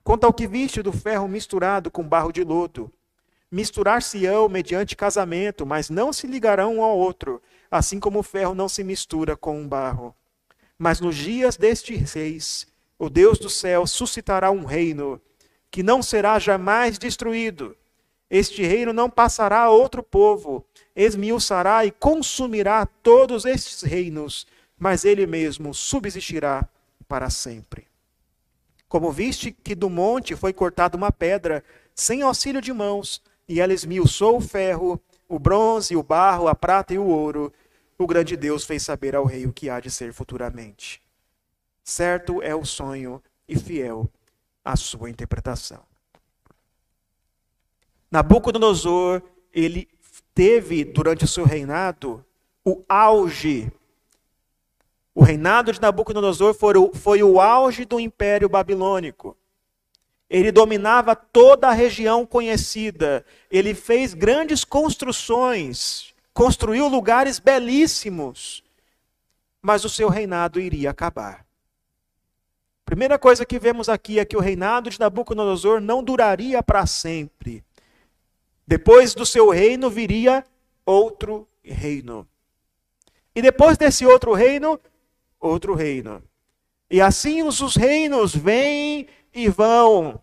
[0.02, 2.92] Quanto ao que viste do ferro misturado com barro de lodo,
[3.50, 7.40] misturar-se-ão mediante casamento, mas não se ligarão um ao outro,
[7.70, 10.14] assim como o ferro não se mistura com o barro.
[10.78, 12.66] Mas nos dias destes reis,
[12.98, 15.20] o Deus do céu suscitará um reino
[15.70, 17.76] que não será jamais destruído.
[18.28, 24.46] Este reino não passará a outro povo, esmiuçará e consumirá todos estes reinos,
[24.78, 26.68] mas ele mesmo subsistirá
[27.08, 27.86] para sempre.
[28.88, 31.64] Como viste que do monte foi cortada uma pedra,
[31.94, 36.94] sem auxílio de mãos, e ela esmiuçou o ferro, o bronze, o barro, a prata
[36.94, 37.52] e o ouro,
[37.98, 41.00] o grande Deus fez saber ao rei o que há de ser futuramente.
[41.82, 44.10] Certo é o sonho e fiel
[44.64, 45.82] a sua interpretação.
[48.10, 49.22] Nabucodonosor,
[49.52, 49.88] ele
[50.34, 52.24] teve durante o seu reinado
[52.64, 53.70] o auge
[55.14, 59.36] o reinado de Nabucodonosor foi o, foi o auge do império babilônico.
[60.28, 63.24] Ele dominava toda a região conhecida.
[63.48, 68.64] Ele fez grandes construções, construiu lugares belíssimos.
[69.62, 71.46] Mas o seu reinado iria acabar.
[72.84, 77.64] Primeira coisa que vemos aqui é que o reinado de Nabucodonosor não duraria para sempre.
[78.66, 80.44] Depois do seu reino viria
[80.84, 82.26] outro reino.
[83.34, 84.78] E depois desse outro reino
[85.46, 86.22] outro reino.
[86.90, 90.20] E assim os, os reinos vêm e vão.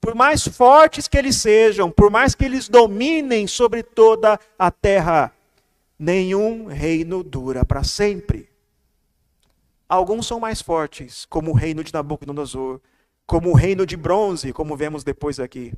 [0.00, 5.32] Por mais fortes que eles sejam, por mais que eles dominem sobre toda a terra,
[5.98, 8.48] nenhum reino dura para sempre.
[9.88, 12.80] Alguns são mais fortes, como o reino de Nabucodonosor,
[13.26, 15.72] como o reino de bronze, como vemos depois aqui.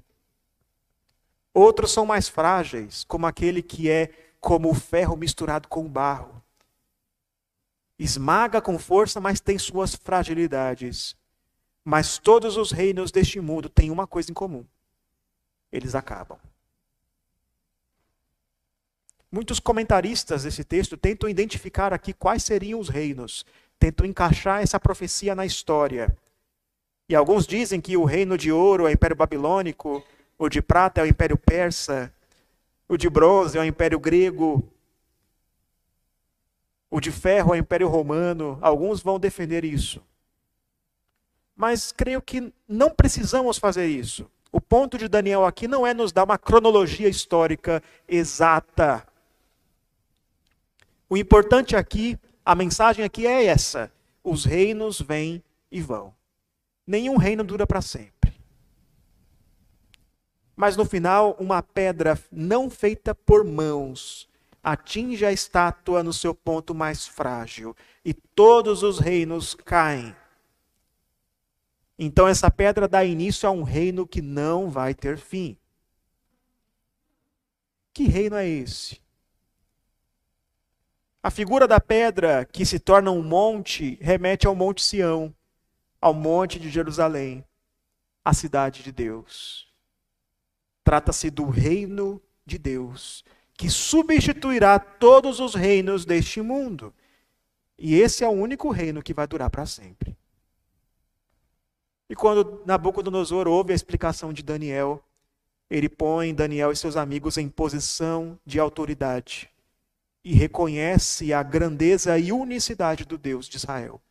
[1.53, 4.11] Outros são mais frágeis, como aquele que é
[4.41, 6.42] como o ferro misturado com o barro
[8.03, 11.17] esmaga com força, mas tem suas fragilidades.
[11.85, 14.65] Mas todos os reinos deste mundo têm uma coisa em comum:
[15.71, 16.39] eles acabam.
[19.31, 23.47] Muitos comentaristas desse texto tentam identificar aqui quais seriam os reinos,
[23.79, 26.15] tentam encaixar essa profecia na história.
[27.09, 30.05] E alguns dizem que o reino de ouro é o Império Babilônico,
[30.39, 32.13] o de prata é o Império Persa,
[32.89, 34.63] o de bronze é o Império Grego,
[36.93, 40.03] o de ferro é o Império Romano, alguns vão defender isso.
[41.57, 44.31] Mas creio que não precisamos fazer isso.
[44.53, 49.07] O ponto de Daniel aqui não é nos dar uma cronologia histórica exata.
[51.09, 53.91] O importante aqui, a mensagem aqui é essa:
[54.23, 56.15] os reinos vêm e vão.
[56.87, 58.35] Nenhum reino dura para sempre.
[60.55, 64.29] Mas no final, uma pedra não feita por mãos,
[64.63, 70.15] atinge a estátua no seu ponto mais frágil e todos os reinos caem.
[71.99, 75.57] Então essa pedra dá início a um reino que não vai ter fim.
[77.93, 79.01] Que reino é esse?
[81.23, 85.33] A figura da pedra que se torna um monte remete ao Monte Sião,
[86.01, 87.45] ao Monte de Jerusalém,
[88.25, 89.73] a cidade de Deus.
[90.83, 93.25] Trata-se do reino de Deus,
[93.63, 96.93] que substituirá todos os reinos deste mundo.
[97.79, 100.19] E esse é o único reino que vai durar para sempre.
[102.11, 105.01] E quando Nabucodonosor ouve a explicação de Daniel,
[105.71, 109.49] ele põe Daniel e seus amigos em posição de autoridade
[110.25, 114.03] e reconhece a grandeza e unicidade do Deus de Israel.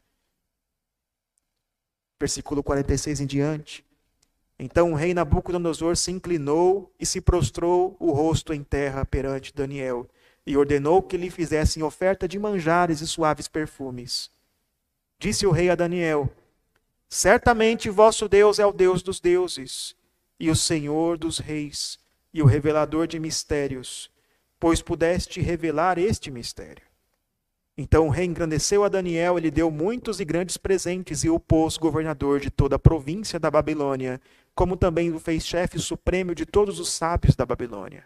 [2.18, 3.86] Versículo 46 em diante.
[4.64, 10.08] Então o rei Nabucodonosor se inclinou e se prostrou o rosto em terra perante Daniel,
[10.46, 14.30] e ordenou que lhe fizessem oferta de manjares e suaves perfumes.
[15.18, 16.30] Disse o rei a Daniel:
[17.10, 19.96] Certamente vosso Deus é o Deus dos deuses
[20.40, 21.98] e o Senhor dos reis,
[22.32, 24.12] e o revelador de mistérios,
[24.60, 26.84] pois pudeste revelar este mistério.
[27.78, 31.78] Então o rei engrandeceu a Daniel, ele deu muitos e grandes presentes e o pôs
[31.78, 34.22] governador de toda a província da Babilônia,
[34.62, 38.04] como também o fez chefe supremo de todos os sábios da Babilônia.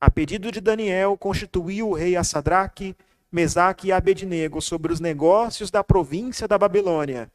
[0.00, 2.94] A pedido de Daniel, constituiu o rei a Sadraque,
[3.32, 7.28] Mesaque e Abednego sobre os negócios da província da Babilônia.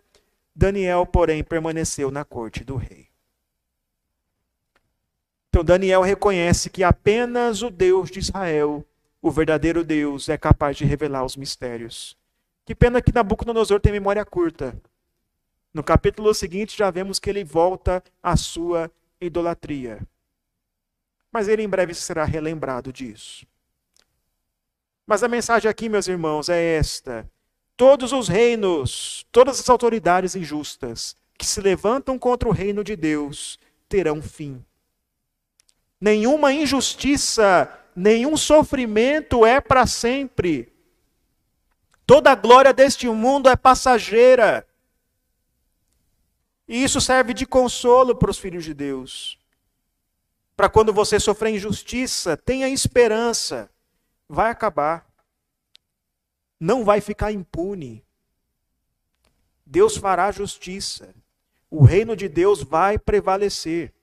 [0.56, 3.10] Daniel, porém, permaneceu na corte do rei.
[5.50, 8.86] Então Daniel reconhece que apenas o Deus de Israel,
[9.22, 12.18] o verdadeiro Deus, é capaz de revelar os mistérios.
[12.64, 14.74] Que pena que Nabucodonosor tem memória curta.
[15.76, 18.90] No capítulo seguinte já vemos que ele volta à sua
[19.22, 20.00] idolatria.
[21.32, 23.46] Mas ele em breve será relembrado disso.
[25.06, 27.30] Mas a mensagem aqui, meus irmãos, é esta:
[27.78, 33.60] todos os reinos, todas as autoridades injustas que se levantam contra o reino de Deus
[33.88, 34.66] terão fim
[36.00, 40.72] nenhuma injustiça, nenhum sofrimento é para sempre.
[42.06, 44.68] Toda a glória deste mundo é passageira.
[46.68, 49.38] E isso serve de consolo para os filhos de Deus.
[50.56, 53.70] Para quando você sofrer injustiça, tenha esperança.
[54.28, 55.08] Vai acabar.
[56.60, 58.04] Não vai ficar impune.
[59.66, 61.14] Deus fará justiça.
[61.70, 63.94] O reino de Deus vai prevalecer.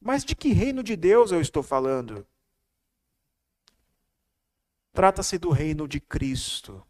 [0.00, 2.26] Mas de que reino de Deus eu estou falando?
[4.92, 6.82] Trata-se do reino de Cristo.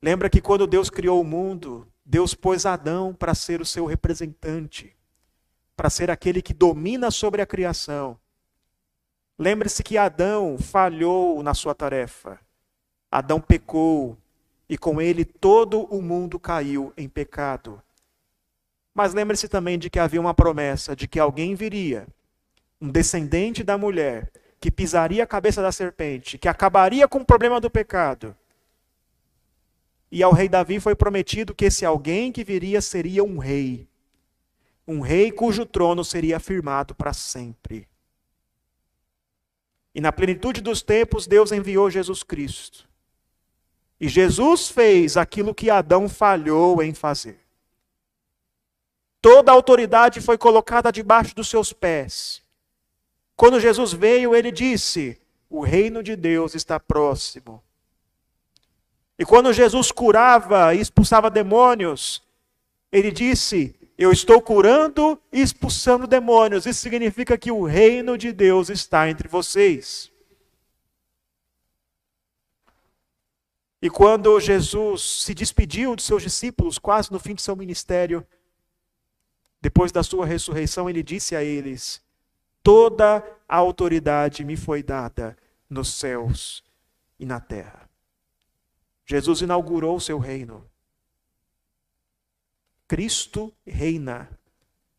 [0.00, 4.94] Lembra que quando Deus criou o mundo, Deus pôs Adão para ser o seu representante,
[5.74, 8.18] para ser aquele que domina sobre a criação.
[9.38, 12.38] Lembre-se que Adão falhou na sua tarefa.
[13.10, 14.18] Adão pecou
[14.68, 17.82] e com ele todo o mundo caiu em pecado.
[18.94, 22.06] Mas lembre-se também de que havia uma promessa de que alguém viria,
[22.80, 24.30] um descendente da mulher,
[24.60, 28.36] que pisaria a cabeça da serpente, que acabaria com o problema do pecado.
[30.14, 33.88] E ao rei Davi foi prometido que esse alguém que viria seria um rei.
[34.86, 37.88] Um rei cujo trono seria firmado para sempre.
[39.92, 42.88] E na plenitude dos tempos, Deus enviou Jesus Cristo.
[43.98, 47.40] E Jesus fez aquilo que Adão falhou em fazer.
[49.20, 52.40] Toda a autoridade foi colocada debaixo dos seus pés.
[53.34, 57.60] Quando Jesus veio, ele disse: O reino de Deus está próximo.
[59.18, 62.22] E quando Jesus curava e expulsava demônios,
[62.90, 66.66] ele disse: Eu estou curando e expulsando demônios.
[66.66, 70.10] Isso significa que o reino de Deus está entre vocês.
[73.80, 78.26] E quando Jesus se despediu de seus discípulos, quase no fim de seu ministério,
[79.60, 82.02] depois da sua ressurreição, ele disse a eles:
[82.62, 85.36] Toda a autoridade me foi dada
[85.68, 86.64] nos céus
[87.20, 87.83] e na terra.
[89.04, 90.64] Jesus inaugurou o seu reino.
[92.86, 94.28] Cristo reina.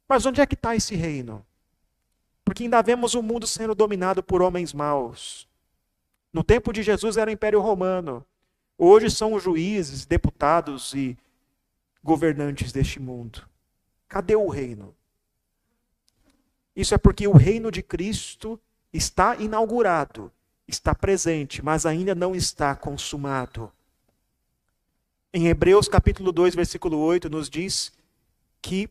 [0.07, 1.45] Mas onde é que está esse reino?
[2.43, 5.47] Porque ainda vemos o mundo sendo dominado por homens maus.
[6.31, 8.25] No tempo de Jesus era o Império Romano.
[8.77, 11.17] Hoje são os juízes, deputados e
[12.03, 13.47] governantes deste mundo.
[14.07, 14.93] Cadê o reino?
[16.75, 18.59] Isso é porque o reino de Cristo
[18.91, 20.31] está inaugurado,
[20.67, 23.71] está presente, mas ainda não está consumado.
[25.35, 27.91] Em Hebreus capítulo 2, versículo 8, nos diz
[28.61, 28.89] que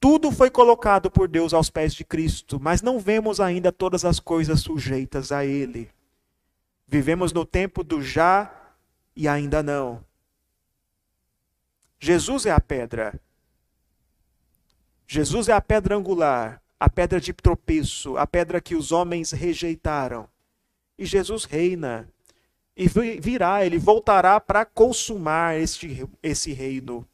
[0.00, 4.18] tudo foi colocado por Deus aos pés de Cristo, mas não vemos ainda todas as
[4.18, 5.90] coisas sujeitas a Ele.
[6.86, 8.50] Vivemos no tempo do já
[9.14, 10.02] e ainda não.
[11.98, 13.20] Jesus é a pedra,
[15.06, 20.26] Jesus é a pedra angular, a pedra de tropeço, a pedra que os homens rejeitaram.
[20.96, 22.08] E Jesus reina.
[22.76, 22.88] E
[23.20, 27.06] virá, ele voltará para consumar este, esse reino.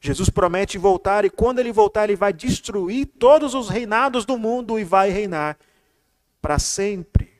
[0.00, 4.78] Jesus promete voltar, e quando ele voltar, ele vai destruir todos os reinados do mundo
[4.78, 5.56] e vai reinar
[6.40, 7.30] para sempre.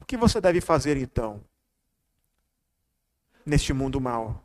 [0.00, 1.40] O que você deve fazer então,
[3.46, 4.44] neste mundo mau?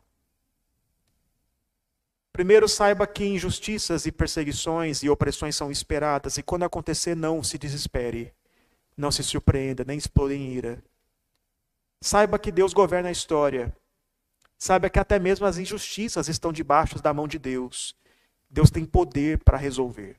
[2.32, 7.58] Primeiro, saiba que injustiças e perseguições e opressões são esperadas, e quando acontecer, não se
[7.58, 8.32] desespere,
[8.98, 10.84] não se surpreenda, nem exploda em ira.
[12.02, 13.76] Saiba que Deus governa a história.
[14.58, 17.95] Saiba que até mesmo as injustiças estão debaixo da mão de Deus.
[18.50, 20.18] Deus tem poder para resolver.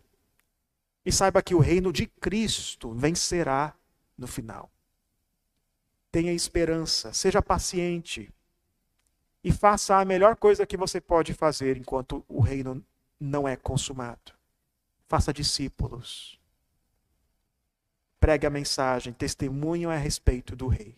[1.04, 3.74] E saiba que o reino de Cristo vencerá
[4.16, 4.70] no final.
[6.12, 8.32] Tenha esperança, seja paciente,
[9.42, 12.84] e faça a melhor coisa que você pode fazer enquanto o reino
[13.18, 14.32] não é consumado.
[15.08, 16.37] faça discípulos.
[18.20, 20.96] Pregue a mensagem, testemunho a respeito do Rei.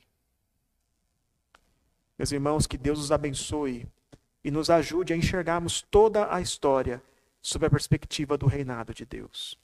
[2.19, 3.87] Meus irmãos, que Deus os abençoe
[4.45, 7.03] e nos ajude a enxergarmos toda a história
[7.43, 9.59] sob a perspectiva do reinado de Deus.